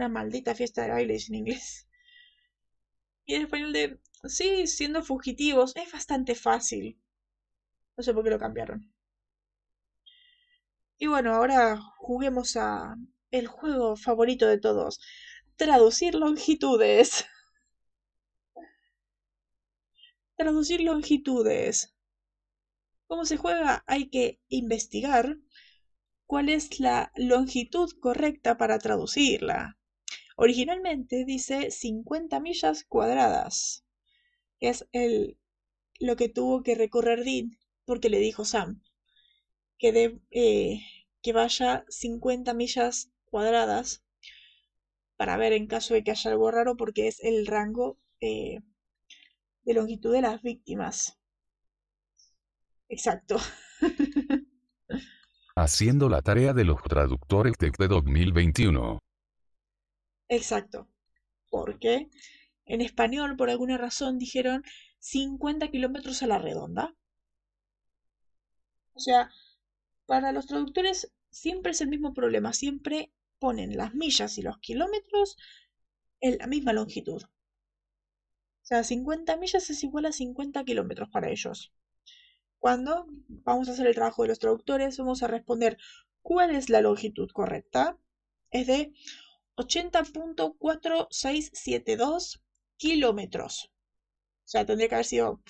[0.00, 1.86] Una maldita fiesta de bailes en inglés.
[3.26, 4.00] Y en español de...
[4.24, 6.98] Sí, siendo fugitivos es bastante fácil.
[7.98, 8.90] No sé por qué lo cambiaron.
[10.96, 12.96] Y bueno, ahora juguemos a
[13.30, 15.00] el juego favorito de todos.
[15.56, 17.26] Traducir longitudes.
[20.38, 21.94] Traducir longitudes.
[23.06, 23.84] ¿Cómo se juega?
[23.86, 25.36] Hay que investigar
[26.24, 29.76] cuál es la longitud correcta para traducirla.
[30.42, 33.84] Originalmente dice 50 millas cuadradas,
[34.58, 35.36] es el,
[35.98, 38.80] lo que tuvo que recorrer Dean, porque le dijo Sam
[39.76, 40.80] que, de, eh,
[41.20, 44.02] que vaya 50 millas cuadradas
[45.18, 48.60] para ver en caso de que haya algo raro, porque es el rango eh,
[49.64, 51.18] de longitud de las víctimas.
[52.88, 53.36] Exacto.
[55.54, 59.00] Haciendo la tarea de los traductores de 2021.
[60.30, 60.88] Exacto.
[61.50, 62.08] Porque
[62.64, 64.64] en español, por alguna razón, dijeron
[64.98, 66.94] 50 kilómetros a la redonda.
[68.94, 69.30] O sea,
[70.06, 72.52] para los traductores siempre es el mismo problema.
[72.52, 75.36] Siempre ponen las millas y los kilómetros
[76.20, 77.22] en la misma longitud.
[77.24, 77.28] O
[78.62, 81.72] sea, 50 millas es igual a 50 kilómetros para ellos.
[82.58, 85.78] Cuando vamos a hacer el trabajo de los traductores, vamos a responder
[86.22, 87.98] cuál es la longitud correcta.
[88.50, 88.92] Es de
[89.60, 92.40] 80.4672
[92.76, 93.70] kilómetros.
[94.44, 95.40] O sea, tendría que haber sido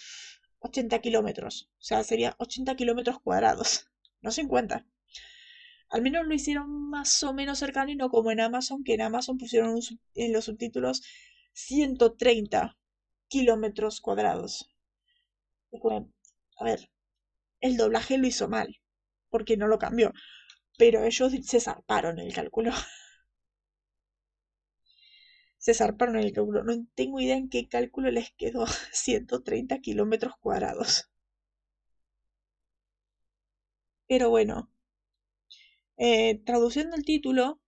[0.61, 1.71] 80 kilómetros.
[1.79, 3.87] O sea, sería 80 kilómetros cuadrados,
[4.21, 4.87] no 50.
[5.91, 9.03] Al menos lo hicieron más o menos cercano y no como en Amazon, que en
[9.03, 9.79] Amazon pusieron
[10.15, 11.03] en los subtítulos
[11.53, 12.77] 130
[13.29, 14.71] kilómetros cuadrados.
[16.59, 16.91] A ver,
[17.61, 18.81] el doblaje lo hizo mal,
[19.31, 20.13] porque no lo cambió.
[20.79, 22.73] Pero ellos se zarparon el cálculo.
[25.61, 26.65] Se zarparon el cálculo.
[26.65, 31.09] No tengo idea en qué cálculo les quedó 130 kilómetros cuadrados.
[34.09, 34.69] Pero bueno,
[35.99, 37.61] eh, traduciendo el título,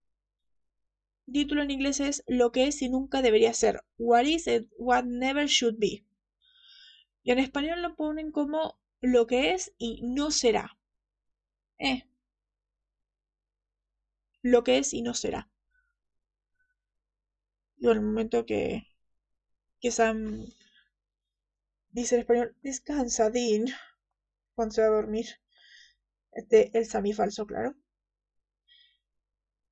[1.33, 3.83] título en inglés es Lo que es y nunca debería ser.
[3.99, 6.05] What is it, what never should be.
[7.25, 10.79] Y en español lo ponen como Lo que es y no será.
[11.79, 12.05] Eh.
[14.43, 15.52] Lo que es y no será.
[17.83, 18.87] Y en el momento que,
[19.81, 20.47] que Sam
[21.93, 23.67] dice en español, descansa, Dean,
[24.55, 25.27] cuando se va a dormir.
[26.33, 27.75] Este, el Sammy falso, claro.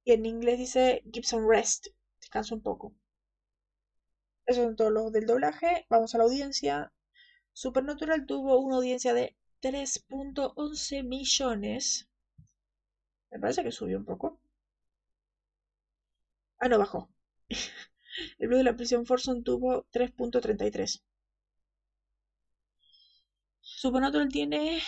[0.04, 1.86] Y en inglés dice Gibson rest,
[2.20, 2.94] descansa un poco.
[4.44, 5.86] Eso son todos los del doblaje.
[5.88, 6.92] Vamos a la audiencia.
[7.52, 12.08] Supernatural tuvo una audiencia de 3.11 millones.
[13.32, 14.38] Me parece que subió un poco.
[16.60, 17.10] Ah, no, bajó.
[18.38, 21.02] El Blue de la prisión Forson tuvo 3.33.
[23.60, 24.80] Supernatural tiene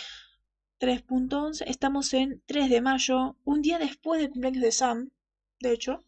[0.79, 1.63] 3.11.
[1.67, 5.11] Estamos en 3 de mayo, un día después del cumpleaños de Sam.
[5.59, 6.03] De hecho,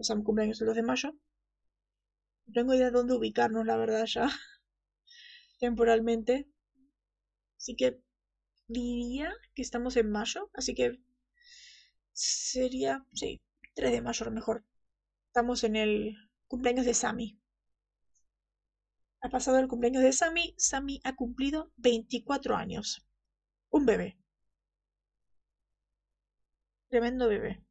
[0.00, 1.12] Sam cumpleaños el 2 de mayo.
[2.46, 4.28] No tengo idea de dónde ubicarnos, la verdad, ya.
[5.58, 6.46] Temporalmente.
[7.56, 8.00] Así que
[8.68, 10.50] diría que estamos en mayo.
[10.54, 11.00] Así que
[12.12, 13.40] sería, sí,
[13.74, 14.64] 3 de mayo a lo mejor.
[15.28, 16.16] Estamos en el
[16.48, 17.38] cumpleaños de Sammy.
[19.20, 20.54] Ha pasado el cumpleaños de Sammy.
[20.56, 23.06] Sammy ha cumplido 24 años.
[23.70, 24.18] Un bebé.
[26.88, 27.62] Tremendo bebé.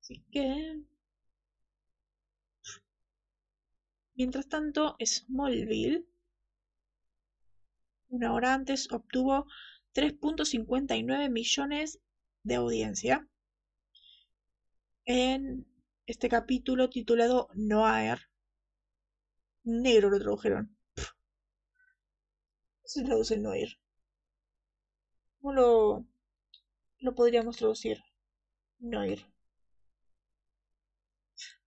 [0.00, 0.82] Así que...
[4.14, 6.06] Mientras tanto, Smallville,
[8.08, 9.46] una hora antes, obtuvo
[9.94, 11.98] 3.59 millones
[12.42, 13.26] de audiencia
[15.04, 15.66] en
[16.06, 18.18] este capítulo titulado Noir.
[19.64, 20.76] Negro lo tradujeron.
[22.84, 23.78] Se traduce Noir.
[25.40, 26.06] ¿Cómo lo,
[27.00, 27.98] lo podríamos traducir?
[28.78, 29.26] Noir.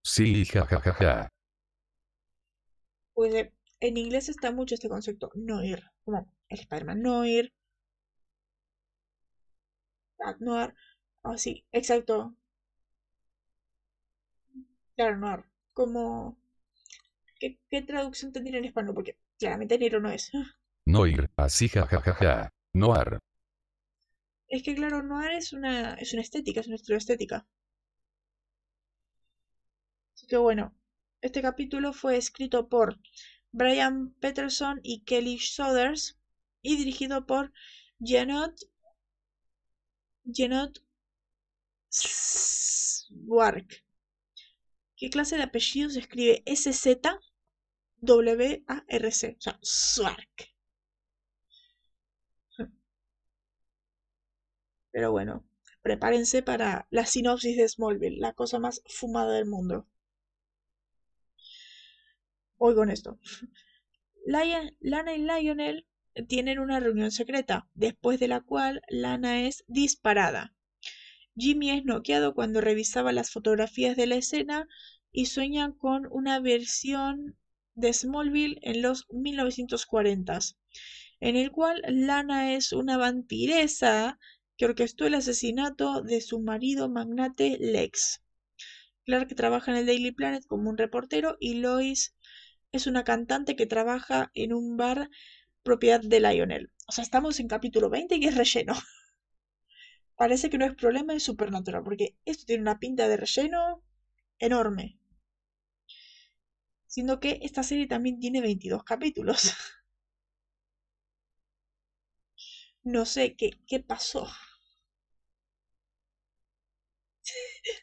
[0.03, 1.29] Sí, jajajaja.
[3.13, 7.51] Pues eh, en inglés está mucho este concepto, noir, como el Spider-Man noir,
[10.39, 10.73] noir,
[11.23, 12.35] así, exacto.
[14.95, 16.37] Claro, noir, como...
[17.39, 18.95] ¿Qué, qué traducción tendría en español?
[18.95, 20.31] Porque claramente negro no es.
[20.85, 22.53] Noir, así jajajaja.
[22.73, 23.19] Noir.
[24.47, 27.47] Es que claro, noir es una, es una estética, es una estilo estética.
[30.13, 30.75] Así que bueno,
[31.21, 32.99] este capítulo fue escrito por
[33.51, 36.17] Brian Peterson y Kelly Sothers
[36.61, 37.51] y dirigido por
[37.99, 38.55] Janot
[40.31, 40.83] Janot
[41.89, 43.84] Swark.
[45.05, 47.21] ¿Qué clase de apellido se escribe S-Z-W-A-R-C?
[49.37, 50.55] O sea, Swark.
[54.89, 55.45] Pero bueno,
[55.83, 59.87] prepárense para la sinopsis de Smallville, la cosa más fumada del mundo.
[62.57, 63.19] Hoy con esto.
[64.25, 65.85] Lana y Lionel
[66.27, 70.55] tienen una reunión secreta, después de la cual Lana es disparada.
[71.37, 74.67] Jimmy es noqueado cuando revisaba las fotografías de la escena
[75.15, 77.37] y sueña con una versión
[77.73, 80.57] de Smallville en los 1940s,
[81.21, 84.19] en el cual Lana es una vampiresa
[84.57, 88.21] que orquestó el asesinato de su marido magnate Lex.
[89.05, 92.13] Clark trabaja en el Daily Planet como un reportero y Lois
[92.73, 95.09] es una cantante que trabaja en un bar
[95.63, 96.71] propiedad de Lionel.
[96.87, 98.73] O sea, estamos en capítulo 20 y es relleno.
[100.17, 103.81] Parece que no es problema de Supernatural, porque esto tiene una pinta de relleno
[104.39, 104.99] enorme.
[106.95, 109.39] Siendo que esta serie también tiene 22 capítulos.
[112.85, 114.25] No sé qué, qué pasó.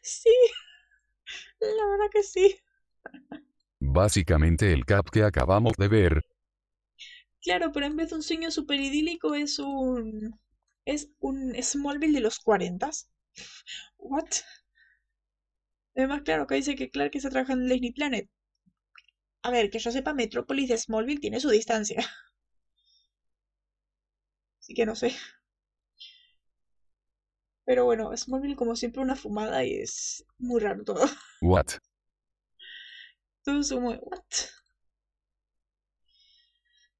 [0.01, 0.29] Sí,
[1.59, 2.55] la verdad que sí.
[3.81, 6.23] Básicamente el cap que acabamos de ver.
[7.43, 10.39] Claro, pero en vez de un sueño super idílico es un...
[10.85, 12.89] Es un Smallville de los 40.
[13.97, 14.29] What?
[15.95, 18.29] Además, claro, que dice que Clark está trabajando en Disney Planet.
[19.43, 21.97] A ver, que yo sepa, Metrópolis de Smallville tiene su distancia.
[24.59, 25.13] Así que no sé.
[27.65, 31.05] Pero bueno, Smallville como siempre una fumada y es muy raro todo.
[31.41, 31.67] What?
[33.43, 33.95] Todo es muy...
[33.95, 34.23] What?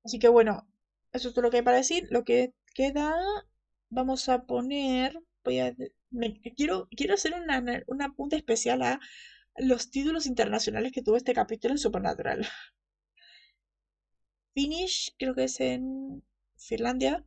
[0.03, 0.67] Así que bueno,
[1.13, 2.07] eso es todo lo que hay para decir.
[2.11, 3.15] Lo que queda,
[3.89, 5.17] vamos a poner...
[5.45, 5.73] Voy a...
[6.57, 8.99] quiero, quiero hacer una, un apunte especial a
[9.57, 12.47] los títulos internacionales que tuvo este capítulo en Supernatural.
[14.53, 16.23] Finish, creo que es en
[16.57, 17.25] Finlandia.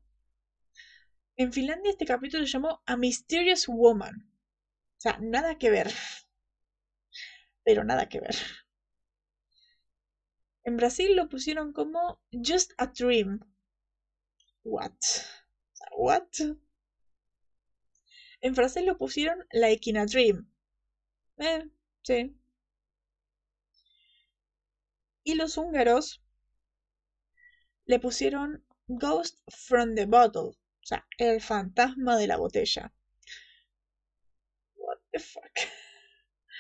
[1.37, 4.31] En Finlandia este capítulo se llamó A Mysterious Woman.
[4.97, 5.91] O sea, nada que ver.
[7.65, 8.37] Pero nada que ver.
[10.65, 13.41] En Brasil lo pusieron como Just a Dream.
[14.65, 14.97] What?
[15.97, 16.29] What?
[18.41, 20.51] En francés lo pusieron Like in a Dream.
[21.39, 21.69] Eh,
[22.07, 22.37] sí.
[25.25, 26.23] Y los húngaros
[27.85, 30.51] le pusieron Ghost from the Bottle.
[30.51, 32.93] O sea, el fantasma de la botella.
[34.77, 35.59] What the fuck.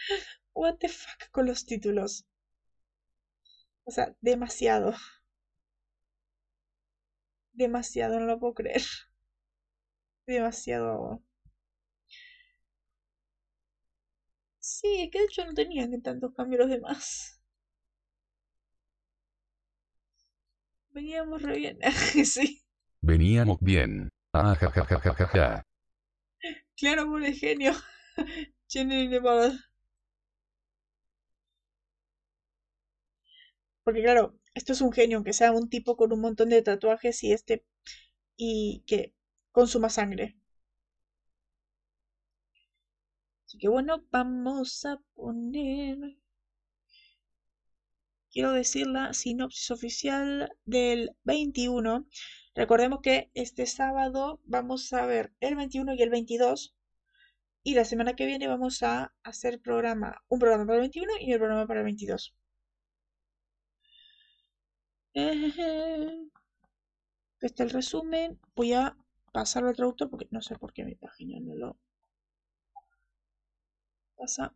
[0.55, 2.27] What the fuck con los títulos.
[3.85, 4.95] O sea, demasiado.
[7.53, 8.83] Demasiado, no lo puedo creer.
[10.27, 11.23] Demasiado.
[14.71, 17.41] Sí, es que de hecho no tenían tantos cambios los demás.
[20.91, 21.79] Veníamos re bien.
[22.25, 22.61] sí.
[23.01, 24.09] Veníamos bien.
[24.33, 25.63] Ah, ja, ja, ja, ja, ja,
[26.77, 27.73] Claro, por el genio.
[33.85, 37.23] Porque claro, esto es un genio, aunque sea un tipo con un montón de tatuajes
[37.25, 37.65] y este
[38.37, 39.15] y que
[39.53, 40.37] consuma sangre.
[43.57, 46.19] Así que bueno, vamos a poner
[48.31, 52.07] quiero decir la sinopsis oficial del 21
[52.55, 56.75] Recordemos que este sábado vamos a ver el 21 y el 22
[57.63, 61.33] y la semana que viene vamos a hacer programa, un programa para el 21 y
[61.33, 62.35] el programa para el 22.
[65.15, 66.29] Este
[67.41, 68.39] está el resumen.
[68.55, 68.99] Voy a
[69.33, 71.79] pasarlo al traductor porque no sé por qué mi página no lo
[74.17, 74.53] pasa.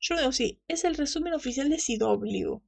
[0.00, 2.60] Yo lo digo sí, es el resumen oficial de CW.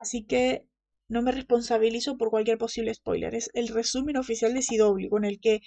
[0.00, 0.66] Así que
[1.08, 3.36] no me responsabilizo por cualquier posible spoiler.
[3.36, 5.60] Es el resumen oficial de CW con el que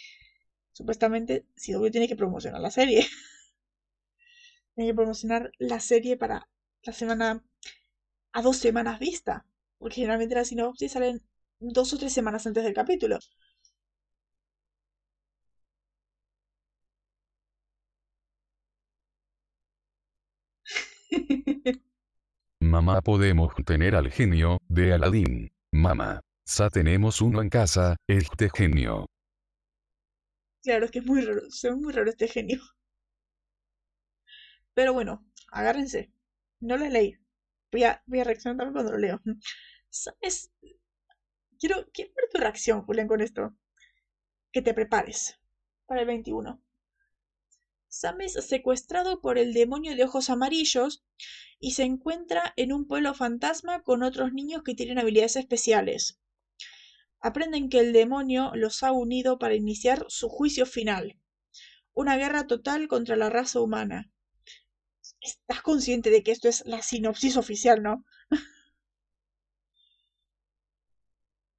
[0.73, 3.05] supuestamente CW tiene que promocionar la serie.
[4.75, 6.47] Tiene que promocionar la serie para
[6.83, 7.43] la semana
[8.33, 9.45] a dos semanas vista.
[9.79, 11.21] Porque generalmente las sinopsis salen
[11.59, 13.19] dos o tres semanas antes del capítulo.
[22.73, 25.51] Mamá, podemos tener al genio de Aladdin.
[25.73, 29.05] Mamá, ya tenemos uno en casa, este genio.
[30.63, 32.59] Claro, es que es muy raro, se muy raro este genio.
[34.73, 36.11] Pero bueno, agárrense.
[36.61, 37.15] No lo leí.
[37.71, 39.21] Voy a, voy a reaccionar también cuando lo leo.
[39.91, 40.51] ¿Sabes?
[41.59, 43.55] Quiero, quiero ver tu reacción, Julián, con esto.
[44.51, 45.39] Que te prepares
[45.85, 46.59] para el 21.
[47.95, 51.03] Sam es secuestrado por el demonio de ojos amarillos
[51.59, 56.19] y se encuentra en un pueblo fantasma con otros niños que tienen habilidades especiales.
[57.21, 61.19] Aprenden que el demonio los ha unido para iniciar su juicio final.
[61.93, 64.11] Una guerra total contra la raza humana.
[65.21, 68.03] Estás consciente de que esto es la sinopsis oficial, ¿no?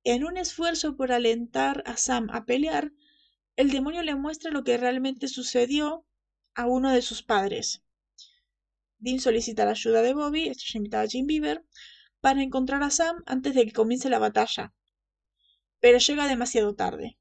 [0.02, 2.90] en un esfuerzo por alentar a Sam a pelear,
[3.54, 6.04] el demonio le muestra lo que realmente sucedió
[6.54, 7.82] a uno de sus padres.
[8.98, 11.64] Dean solicita la ayuda de Bobby, esto invitada a Jim Beaver,
[12.20, 14.72] para encontrar a Sam antes de que comience la batalla.
[15.78, 17.16] Pero llega demasiado tarde.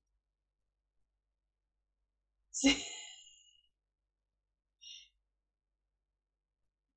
[2.51, 2.77] Sí.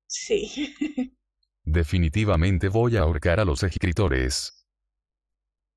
[0.07, 0.73] Sí.
[1.67, 4.65] Definitivamente voy a ahorcar a los escritores.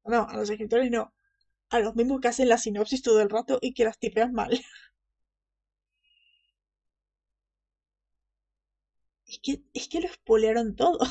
[0.05, 1.15] No, a los escritores no.
[1.71, 4.61] A los mismos que hacen la sinopsis todo el rato y que las tipean mal.
[9.31, 10.99] Es que, es que lo spoilearon todo.
[11.01, 11.07] o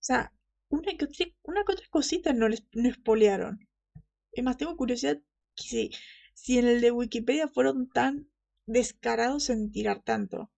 [0.00, 0.32] sea,
[0.68, 3.66] una que, otra, una que otra cosita no les no spoilearon.
[4.32, 5.18] Es más, tengo curiosidad
[5.56, 5.90] si,
[6.34, 8.28] si en el de Wikipedia fueron tan
[8.66, 10.50] descarados en tirar tanto.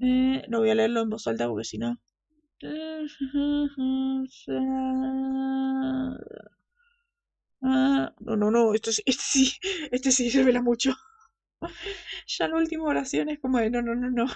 [0.00, 1.98] Eh, no voy a leerlo en voz alta porque si no.
[7.62, 9.52] Ah, no, no, no, esto, este sí,
[9.92, 10.94] este sí revela mucho.
[12.26, 14.26] Ya la última oración es como de no, no, no, no.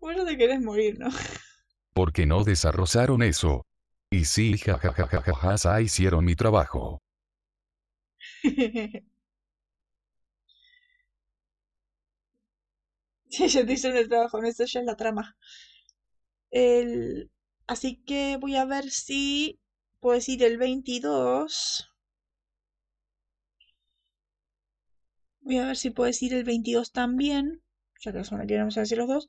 [0.00, 1.08] Bueno, te querés morir, ¿no?
[1.94, 3.66] Porque no desarrollaron eso.
[4.08, 7.00] Y sí, jajajajaja, hicieron mi trabajo.
[13.52, 15.36] Ya te hicieron el trabajo, no, es la trama.
[16.50, 17.30] El...
[17.66, 19.58] Así que voy a ver si
[20.00, 21.88] puedo decir el 22.
[25.40, 27.62] Voy a ver si puedo decir el 22 también,
[28.00, 29.28] ya que son queremos decir los dos.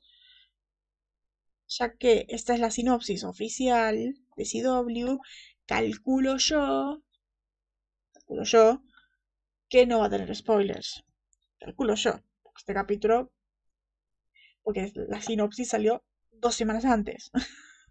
[1.68, 5.18] Ya que esta es la sinopsis oficial de CW,
[5.66, 7.02] calculo yo,
[8.12, 8.82] calculo yo,
[9.68, 11.04] que no va a tener spoilers.
[11.58, 12.20] Calculo yo.
[12.56, 13.30] Este capítulo,
[14.68, 17.30] porque la sinopsis salió dos semanas antes.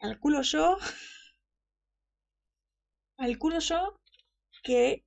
[0.00, 0.78] calculo yo,
[3.18, 4.00] calculo yo
[4.62, 5.04] que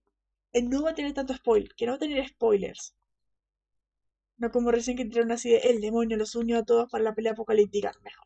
[0.54, 2.94] no va a tener tanto spoiler, que no va a tener spoilers.
[4.38, 7.16] No como recién que entraron así de el demonio los unió a todos para la
[7.16, 7.92] pelea apocalíptica.
[8.04, 8.26] Mejor.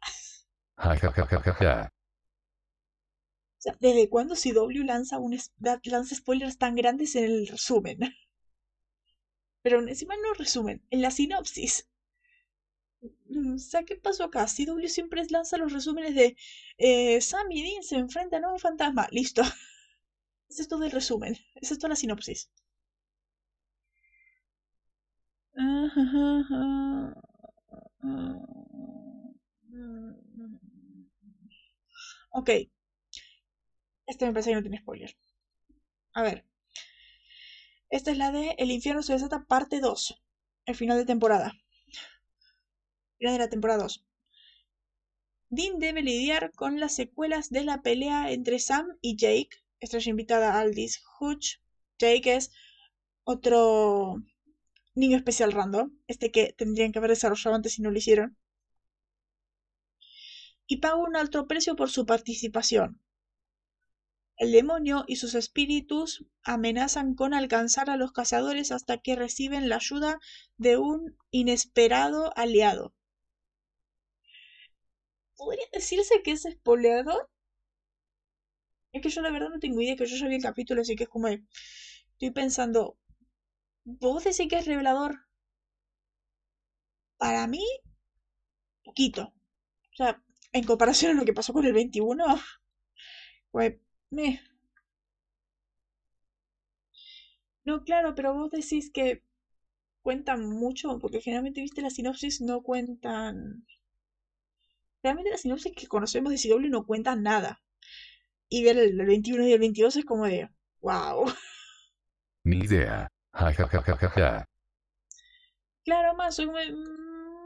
[3.58, 5.40] O sea, ¿desde cuándo CW lanza, un,
[5.84, 8.00] lanza spoilers tan grandes en el resumen?
[9.62, 11.88] Pero encima no resumen, en la sinopsis.
[13.32, 14.48] Mm, o sea, ¿qué pasó acá?
[14.48, 16.36] CW siempre lanza los resúmenes de
[16.78, 19.08] eh, Sam y Dean se enfrentan a un fantasma.
[19.12, 19.42] Listo.
[20.50, 21.36] Es todo el resumen.
[21.56, 22.50] Es toda la sinopsis.
[32.32, 32.50] Ok.
[34.06, 35.18] Este me parece que no tiene spoiler.
[36.14, 36.46] A ver.
[37.92, 40.20] Esta es la de El infierno se desata parte 2.
[40.66, 41.54] El final de temporada.
[43.22, 44.04] De la temporada 2.
[45.50, 49.50] Dean debe lidiar con las secuelas de la pelea entre Sam y Jake.
[49.80, 51.58] Estrella invitada Aldis Hutch.
[52.00, 52.52] Jake es
[53.24, 54.16] otro
[54.96, 55.96] niño especial random.
[56.08, 58.40] Este que tendrían que haber desarrollado antes si no lo hicieron.
[60.66, 63.00] Y paga un alto precio por su participación.
[64.36, 69.76] El demonio y sus espíritus amenazan con alcanzar a los cazadores hasta que reciben la
[69.76, 70.20] ayuda
[70.58, 72.96] de un inesperado aliado.
[75.42, 77.30] ¿Podría decirse que es espoleador?
[78.94, 80.96] Es que yo la verdad no tengo idea, que yo ya vi el capítulo, así
[80.96, 81.28] que es como...
[81.28, 82.96] Estoy pensando,
[83.86, 85.20] ¿vos decís que es revelador?
[87.18, 87.64] Para mí,
[88.84, 89.24] poquito.
[89.94, 90.22] O sea,
[90.54, 92.26] en comparación a lo que pasó con el 21,
[93.52, 93.76] pues,
[94.10, 94.42] me.
[97.66, 99.24] No, claro, pero vos decís que
[100.04, 103.66] cuentan mucho, porque generalmente, viste, las sinopsis no cuentan.
[105.04, 107.62] Realmente las sinopsis que conocemos de CW no cuentan nada.
[108.50, 110.50] Y ver el, 21 y el 22 es como de.
[110.82, 111.32] ¡Wow!
[112.44, 113.08] Ni idea.
[113.34, 114.46] Ja, ja, ja, ja, ja.
[115.84, 116.52] Claro, más o,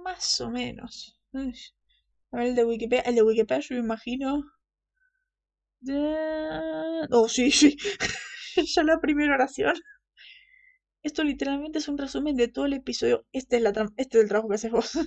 [0.04, 1.20] más o menos.
[1.34, 4.44] A ver, el de Wikipedia, el de Wikipedia yo me imagino.
[7.12, 7.78] Oh, sí, sí.
[8.76, 9.76] ya la primera oración.
[11.04, 13.26] Esto literalmente es un resumen de todo el episodio.
[13.32, 14.98] Este es, la este es el trabajo que haces vos.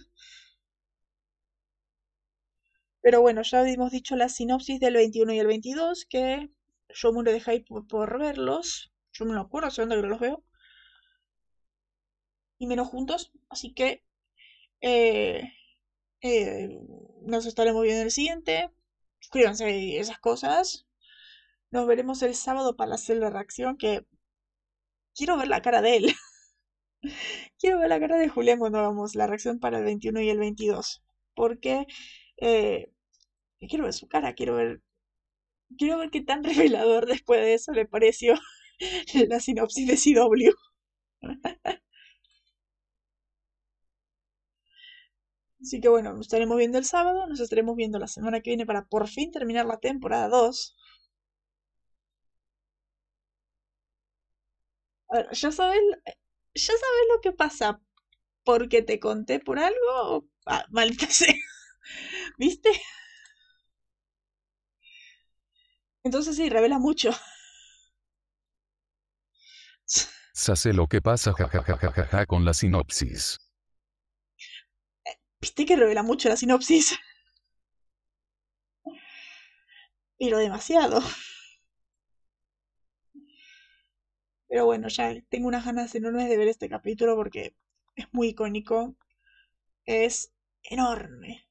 [3.08, 6.50] Pero bueno, ya hemos dicho la sinopsis del 21 y el 22, que
[6.90, 8.92] yo muero de hype por, verlos.
[9.14, 10.44] Yo me lo acuerdo, sé dónde los veo.
[12.58, 13.32] Y menos juntos.
[13.48, 14.04] Así que
[14.82, 15.42] eh,
[16.20, 16.80] eh,
[17.22, 18.70] nos estaremos viendo en el siguiente.
[19.20, 20.86] Suscríbanse esas cosas.
[21.70, 24.04] Nos veremos el sábado para hacer la reacción que
[25.14, 26.14] quiero ver la cara de él.
[27.58, 30.38] quiero ver la cara de Julián cuando hagamos la reacción para el 21 y el
[30.38, 31.02] 22.
[31.34, 31.86] Porque
[32.36, 32.92] eh,
[33.66, 34.80] quiero ver su cara, quiero ver
[35.78, 38.34] quiero ver qué tan revelador después de eso le pareció
[39.28, 40.52] la sinopsis de CW.
[45.62, 48.66] Así que bueno, nos estaremos viendo el sábado, nos estaremos viendo la semana que viene
[48.66, 50.74] para por fin terminar la temporada 2.
[55.32, 55.80] ya sabes,
[56.54, 57.80] ya sabes lo que pasa
[58.44, 61.34] porque te conté por algo, ah, maldita sea.
[62.38, 62.70] ¿Viste?
[66.08, 67.10] Entonces sí, revela mucho.
[70.32, 73.38] Se hace lo que pasa jajajajaja con la sinopsis.
[75.38, 76.98] Viste que revela mucho la sinopsis.
[80.18, 81.02] Pero demasiado.
[84.48, 87.54] Pero bueno, ya tengo unas ganas enormes de ver este capítulo porque
[87.96, 88.96] es muy icónico.
[89.84, 90.32] Es
[90.62, 91.47] enorme.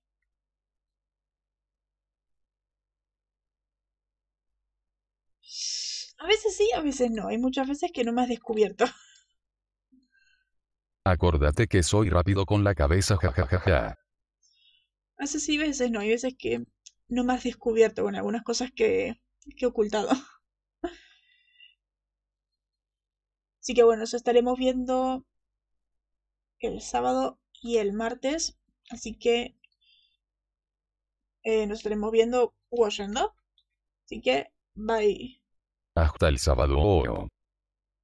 [6.20, 7.28] A veces sí, a veces no.
[7.28, 8.86] Hay muchas veces que no me has descubierto.
[11.06, 13.98] Acordate que soy rápido con la cabeza, jajajaja.
[15.18, 16.00] A veces sí, a veces no.
[16.00, 16.66] Hay veces que
[17.08, 19.22] no me has descubierto con algunas cosas que,
[19.56, 20.10] que he ocultado.
[23.62, 25.26] Así que bueno, eso estaremos viendo
[26.60, 28.58] el sábado y el martes.
[28.90, 29.56] Así que
[31.44, 33.34] eh, nos estaremos viendo o oyendo.
[34.06, 35.37] Así que bye.
[35.98, 37.28] Hasta el sábado.